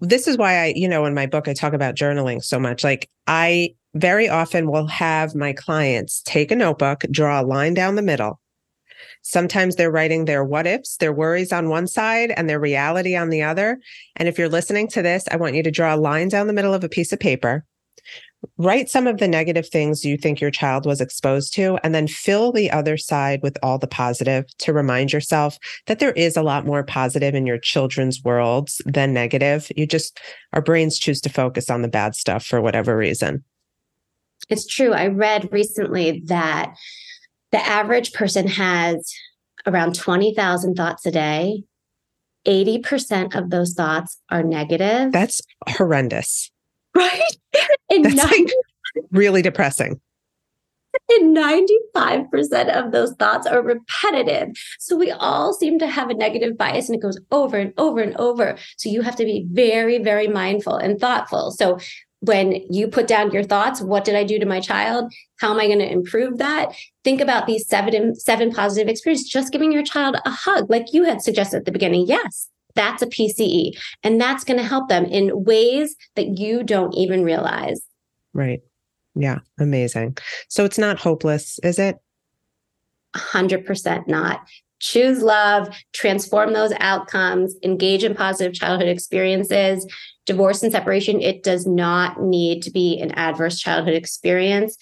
this 0.01 0.27
is 0.27 0.35
why 0.35 0.63
I, 0.63 0.73
you 0.75 0.89
know, 0.89 1.05
in 1.05 1.13
my 1.13 1.27
book, 1.27 1.47
I 1.47 1.53
talk 1.53 1.73
about 1.73 1.93
journaling 1.93 2.43
so 2.43 2.59
much. 2.59 2.83
Like, 2.83 3.07
I 3.27 3.75
very 3.93 4.27
often 4.27 4.71
will 4.71 4.87
have 4.87 5.35
my 5.35 5.53
clients 5.53 6.23
take 6.25 6.49
a 6.49 6.55
notebook, 6.55 7.03
draw 7.11 7.39
a 7.39 7.45
line 7.45 7.75
down 7.75 7.93
the 7.93 8.01
middle, 8.01 8.39
Sometimes 9.29 9.75
they're 9.75 9.91
writing 9.91 10.23
their 10.23 10.45
what 10.45 10.65
ifs, 10.65 10.95
their 10.95 11.11
worries 11.11 11.51
on 11.51 11.67
one 11.67 11.85
side 11.85 12.31
and 12.37 12.49
their 12.49 12.61
reality 12.61 13.13
on 13.13 13.29
the 13.29 13.43
other. 13.43 13.77
And 14.15 14.29
if 14.29 14.39
you're 14.39 14.47
listening 14.47 14.87
to 14.89 15.01
this, 15.01 15.25
I 15.29 15.35
want 15.35 15.53
you 15.53 15.63
to 15.63 15.69
draw 15.69 15.93
a 15.93 15.97
line 15.97 16.29
down 16.29 16.47
the 16.47 16.53
middle 16.53 16.73
of 16.73 16.85
a 16.85 16.89
piece 16.89 17.11
of 17.11 17.19
paper. 17.19 17.65
Write 18.57 18.89
some 18.89 19.05
of 19.05 19.17
the 19.17 19.27
negative 19.27 19.67
things 19.67 20.05
you 20.05 20.15
think 20.15 20.39
your 20.39 20.49
child 20.49 20.85
was 20.85 21.01
exposed 21.01 21.53
to, 21.55 21.77
and 21.83 21.93
then 21.93 22.07
fill 22.07 22.53
the 22.53 22.71
other 22.71 22.95
side 22.95 23.41
with 23.43 23.57
all 23.61 23.77
the 23.77 23.85
positive 23.85 24.45
to 24.59 24.71
remind 24.71 25.11
yourself 25.11 25.57
that 25.87 25.99
there 25.99 26.13
is 26.13 26.37
a 26.37 26.41
lot 26.41 26.65
more 26.65 26.83
positive 26.83 27.35
in 27.35 27.45
your 27.45 27.57
children's 27.57 28.23
worlds 28.23 28.81
than 28.85 29.11
negative. 29.11 29.69
You 29.75 29.85
just, 29.85 30.21
our 30.53 30.61
brains 30.61 30.97
choose 30.97 31.19
to 31.21 31.29
focus 31.29 31.69
on 31.69 31.81
the 31.81 31.89
bad 31.89 32.15
stuff 32.15 32.45
for 32.45 32.61
whatever 32.61 32.95
reason. 32.95 33.43
It's 34.47 34.65
true. 34.65 34.93
I 34.93 35.07
read 35.07 35.49
recently 35.51 36.23
that 36.27 36.73
the 37.51 37.59
average 37.59 38.13
person 38.13 38.47
has 38.47 39.11
around 39.65 39.95
20,000 39.95 40.75
thoughts 40.75 41.05
a 41.05 41.11
day. 41.11 41.63
80% 42.45 43.35
of 43.35 43.49
those 43.49 43.73
thoughts 43.73 44.17
are 44.29 44.43
negative. 44.43 45.11
That's 45.11 45.41
horrendous. 45.67 46.51
Right? 46.95 47.21
And 47.89 48.03
That's 48.03 48.15
90- 48.15 48.31
like 48.31 48.53
really 49.11 49.41
depressing. 49.41 50.01
And 51.09 51.37
95% 51.37 52.75
of 52.75 52.91
those 52.91 53.13
thoughts 53.13 53.47
are 53.47 53.61
repetitive. 53.61 54.49
So 54.79 54.95
we 54.97 55.11
all 55.11 55.53
seem 55.53 55.79
to 55.79 55.87
have 55.87 56.09
a 56.09 56.13
negative 56.13 56.57
bias 56.57 56.89
and 56.89 56.97
it 56.97 57.01
goes 57.01 57.19
over 57.31 57.57
and 57.57 57.73
over 57.77 58.01
and 58.01 58.15
over. 58.17 58.57
So 58.77 58.89
you 58.89 59.01
have 59.03 59.15
to 59.17 59.25
be 59.25 59.47
very, 59.51 59.99
very 59.99 60.27
mindful 60.27 60.75
and 60.75 60.99
thoughtful. 60.99 61.51
So 61.51 61.79
when 62.27 62.61
you 62.69 62.87
put 62.87 63.07
down 63.07 63.31
your 63.31 63.43
thoughts 63.43 63.81
what 63.81 64.05
did 64.05 64.15
i 64.15 64.23
do 64.23 64.39
to 64.39 64.45
my 64.45 64.59
child? 64.59 65.11
How 65.39 65.51
am 65.51 65.59
i 65.59 65.67
going 65.67 65.79
to 65.79 65.91
improve 65.91 66.37
that? 66.37 66.73
Think 67.03 67.21
about 67.21 67.47
these 67.47 67.67
seven 67.67 68.15
seven 68.15 68.51
positive 68.51 68.87
experiences. 68.87 69.29
Just 69.29 69.51
giving 69.51 69.71
your 69.71 69.83
child 69.83 70.17
a 70.25 70.29
hug 70.29 70.69
like 70.69 70.93
you 70.93 71.03
had 71.03 71.21
suggested 71.21 71.57
at 71.57 71.65
the 71.65 71.71
beginning. 71.71 72.05
Yes 72.07 72.49
that's 72.75 73.01
a 73.01 73.07
pce 73.07 73.71
and 74.03 74.21
that's 74.21 74.43
going 74.43 74.59
to 74.59 74.63
help 74.63 74.87
them 74.87 75.03
in 75.05 75.43
ways 75.43 75.95
that 76.15 76.37
you 76.37 76.63
don't 76.63 76.93
even 76.93 77.23
realize. 77.23 77.81
Right. 78.33 78.61
Yeah 79.15 79.39
amazing. 79.59 80.17
So 80.47 80.63
it's 80.63 80.77
not 80.77 80.99
hopeless 80.99 81.59
is 81.63 81.79
it? 81.79 81.97
100% 83.15 84.07
not 84.07 84.41
choose 84.79 85.21
love, 85.21 85.69
transform 85.93 86.53
those 86.53 86.73
outcomes, 86.79 87.55
engage 87.63 88.03
in 88.03 88.15
positive 88.15 88.53
childhood 88.53 88.89
experiences. 88.89 89.85
Divorce 90.25 90.61
and 90.63 90.71
separation, 90.71 91.21
it 91.21 91.43
does 91.43 91.65
not 91.65 92.21
need 92.21 92.61
to 92.63 92.71
be 92.71 92.99
an 92.99 93.11
adverse 93.11 93.59
childhood 93.59 93.93
experience. 93.93 94.77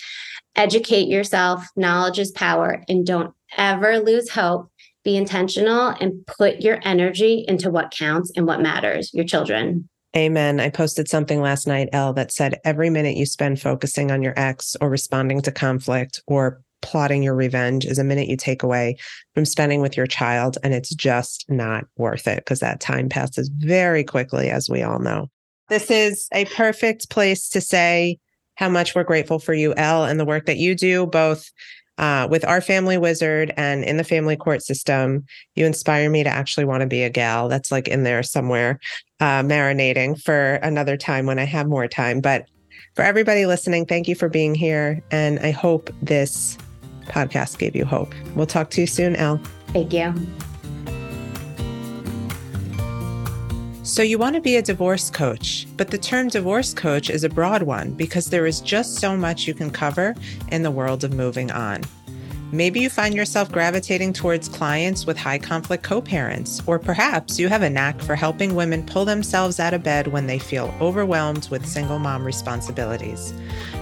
Educate 0.55 1.07
yourself, 1.07 1.67
knowledge 1.75 2.17
is 2.17 2.31
power, 2.31 2.83
and 2.87 3.05
don't 3.05 3.33
ever 3.57 3.99
lose 3.99 4.29
hope. 4.29 4.69
Be 5.03 5.17
intentional 5.17 5.89
and 5.99 6.25
put 6.25 6.61
your 6.61 6.79
energy 6.81 7.45
into 7.47 7.69
what 7.69 7.91
counts 7.91 8.31
and 8.35 8.47
what 8.47 8.61
matters 8.61 9.13
your 9.13 9.25
children. 9.25 9.87
Amen. 10.15 10.61
I 10.61 10.69
posted 10.69 11.09
something 11.09 11.41
last 11.41 11.67
night, 11.67 11.89
Elle, 11.91 12.13
that 12.13 12.31
said 12.31 12.59
every 12.63 12.89
minute 12.89 13.17
you 13.17 13.25
spend 13.25 13.61
focusing 13.61 14.11
on 14.11 14.23
your 14.23 14.33
ex 14.37 14.77
or 14.79 14.89
responding 14.89 15.41
to 15.41 15.51
conflict 15.51 16.21
or 16.25 16.61
plotting 16.85 17.23
your 17.23 17.35
revenge 17.35 17.83
is 17.83 17.97
a 17.97 18.03
minute 18.03 18.29
you 18.29 18.37
take 18.37 18.61
away 18.61 18.95
from 19.33 19.43
spending 19.43 19.81
with 19.81 19.97
your 19.97 20.05
child. 20.05 20.57
And 20.63 20.73
it's 20.73 20.93
just 20.93 21.45
not 21.49 21.85
worth 21.97 22.27
it 22.27 22.37
because 22.37 22.59
that 22.59 22.79
time 22.79 23.09
passes 23.09 23.49
very 23.49 24.03
quickly, 24.03 24.49
as 24.49 24.69
we 24.69 24.83
all 24.83 24.99
know. 24.99 25.27
This 25.67 25.89
is 25.89 26.29
a 26.31 26.45
perfect 26.45 27.09
place 27.09 27.49
to 27.49 27.59
say 27.59 28.19
how 28.55 28.69
much 28.69 28.93
we're 28.93 29.03
grateful 29.03 29.39
for 29.39 29.53
you, 29.53 29.73
Elle, 29.75 30.05
and 30.05 30.19
the 30.19 30.25
work 30.25 30.45
that 30.45 30.57
you 30.57 30.75
do, 30.75 31.07
both 31.07 31.49
uh, 31.97 32.27
with 32.29 32.45
our 32.45 32.61
family 32.61 32.97
wizard 32.97 33.51
and 33.57 33.83
in 33.83 33.97
the 33.97 34.03
family 34.03 34.35
court 34.35 34.61
system. 34.61 35.25
You 35.55 35.65
inspire 35.65 36.09
me 36.09 36.23
to 36.23 36.29
actually 36.29 36.65
want 36.65 36.81
to 36.81 36.87
be 36.87 37.01
a 37.01 37.09
gal. 37.09 37.49
That's 37.49 37.71
like 37.71 37.87
in 37.87 38.03
there 38.03 38.21
somewhere, 38.21 38.79
uh, 39.19 39.41
marinating 39.41 40.21
for 40.21 40.55
another 40.55 40.97
time 40.97 41.25
when 41.25 41.39
I 41.39 41.45
have 41.45 41.67
more 41.67 41.87
time. 41.87 42.21
But 42.21 42.45
for 42.95 43.01
everybody 43.01 43.45
listening, 43.45 43.85
thank 43.85 44.07
you 44.07 44.15
for 44.15 44.29
being 44.29 44.55
here. 44.55 45.01
And 45.11 45.39
I 45.39 45.51
hope 45.51 45.89
this 46.01 46.57
podcast 47.05 47.57
gave 47.57 47.75
you 47.75 47.85
hope. 47.85 48.13
We'll 48.35 48.45
talk 48.45 48.69
to 48.71 48.81
you 48.81 48.87
soon, 48.87 49.15
Elle. 49.15 49.39
Thank 49.67 49.93
you. 49.93 50.13
So, 53.83 54.01
you 54.01 54.17
want 54.17 54.35
to 54.35 54.41
be 54.41 54.55
a 54.55 54.61
divorce 54.63 55.11
coach, 55.11 55.67
but 55.77 55.91
the 55.91 55.97
term 55.97 56.27
divorce 56.27 56.73
coach 56.73 57.09
is 57.11 57.23
a 57.23 57.29
broad 57.29 57.61
one 57.61 57.91
because 57.91 58.25
there 58.25 58.47
is 58.47 58.59
just 58.59 58.95
so 58.95 59.15
much 59.15 59.47
you 59.47 59.53
can 59.53 59.69
cover 59.69 60.15
in 60.51 60.63
the 60.63 60.71
world 60.71 61.03
of 61.03 61.13
moving 61.13 61.51
on. 61.51 61.83
Maybe 62.55 62.79
you 62.79 62.89
find 62.89 63.13
yourself 63.13 63.51
gravitating 63.51 64.13
towards 64.13 64.47
clients 64.47 65.05
with 65.05 65.17
high 65.17 65.39
conflict 65.39 65.83
co 65.83 65.99
parents, 65.99 66.61
or 66.65 66.79
perhaps 66.79 67.37
you 67.37 67.49
have 67.49 67.63
a 67.63 67.69
knack 67.69 67.99
for 67.99 68.15
helping 68.15 68.55
women 68.55 68.85
pull 68.85 69.03
themselves 69.03 69.59
out 69.59 69.73
of 69.73 69.83
bed 69.83 70.07
when 70.07 70.25
they 70.25 70.39
feel 70.39 70.73
overwhelmed 70.79 71.49
with 71.49 71.65
single 71.65 71.99
mom 71.99 72.23
responsibilities. 72.23 73.33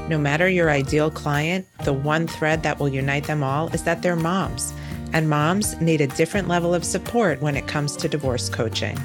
No 0.09 0.17
matter 0.17 0.49
your 0.49 0.71
ideal 0.71 1.12
client, 1.12 1.67
the 1.83 1.93
one 1.93 2.25
thread 2.25 2.63
that 2.63 2.79
will 2.79 2.89
unite 2.89 3.25
them 3.25 3.43
all 3.43 3.67
is 3.75 3.83
that 3.83 4.01
they're 4.01 4.15
moms, 4.15 4.73
and 5.13 5.29
moms 5.29 5.79
need 5.79 6.01
a 6.01 6.07
different 6.07 6.47
level 6.47 6.73
of 6.73 6.83
support 6.83 7.39
when 7.43 7.55
it 7.55 7.67
comes 7.67 7.95
to 7.97 8.09
divorce 8.09 8.49
coaching. 8.49 8.97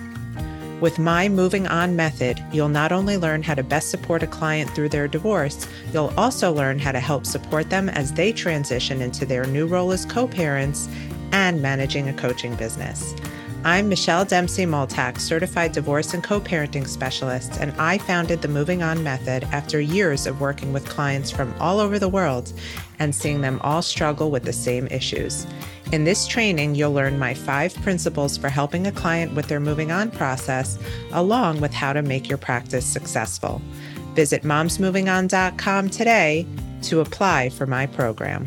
With 0.80 1.00
my 1.00 1.28
Moving 1.28 1.66
On 1.66 1.96
method, 1.96 2.40
you'll 2.52 2.68
not 2.68 2.92
only 2.92 3.16
learn 3.16 3.42
how 3.42 3.54
to 3.54 3.64
best 3.64 3.90
support 3.90 4.22
a 4.22 4.28
client 4.28 4.70
through 4.70 4.90
their 4.90 5.08
divorce, 5.08 5.66
you'll 5.92 6.14
also 6.16 6.52
learn 6.52 6.78
how 6.78 6.92
to 6.92 7.00
help 7.00 7.26
support 7.26 7.68
them 7.68 7.88
as 7.88 8.12
they 8.12 8.32
transition 8.32 9.02
into 9.02 9.26
their 9.26 9.44
new 9.44 9.66
role 9.66 9.90
as 9.90 10.04
co 10.04 10.28
parents 10.28 10.88
and 11.32 11.60
managing 11.60 12.08
a 12.08 12.12
coaching 12.12 12.54
business. 12.54 13.12
I'm 13.64 13.88
Michelle 13.88 14.24
Dempsey 14.24 14.66
Multack, 14.66 15.18
certified 15.18 15.72
divorce 15.72 16.14
and 16.14 16.22
co 16.22 16.40
parenting 16.40 16.86
specialist, 16.86 17.58
and 17.60 17.72
I 17.72 17.98
founded 17.98 18.40
the 18.40 18.46
Moving 18.46 18.84
On 18.84 19.02
Method 19.02 19.42
after 19.50 19.80
years 19.80 20.28
of 20.28 20.40
working 20.40 20.72
with 20.72 20.88
clients 20.88 21.32
from 21.32 21.52
all 21.58 21.80
over 21.80 21.98
the 21.98 22.08
world 22.08 22.52
and 23.00 23.12
seeing 23.12 23.40
them 23.40 23.58
all 23.64 23.82
struggle 23.82 24.30
with 24.30 24.44
the 24.44 24.52
same 24.52 24.86
issues. 24.86 25.44
In 25.90 26.04
this 26.04 26.28
training, 26.28 26.76
you'll 26.76 26.92
learn 26.92 27.18
my 27.18 27.34
five 27.34 27.74
principles 27.82 28.36
for 28.36 28.48
helping 28.48 28.86
a 28.86 28.92
client 28.92 29.34
with 29.34 29.48
their 29.48 29.60
moving 29.60 29.90
on 29.90 30.12
process, 30.12 30.78
along 31.12 31.60
with 31.60 31.74
how 31.74 31.92
to 31.92 32.00
make 32.00 32.28
your 32.28 32.38
practice 32.38 32.86
successful. 32.86 33.60
Visit 34.14 34.44
momsmovingon.com 34.44 35.90
today 35.90 36.46
to 36.82 37.00
apply 37.00 37.48
for 37.48 37.66
my 37.66 37.86
program. 37.86 38.46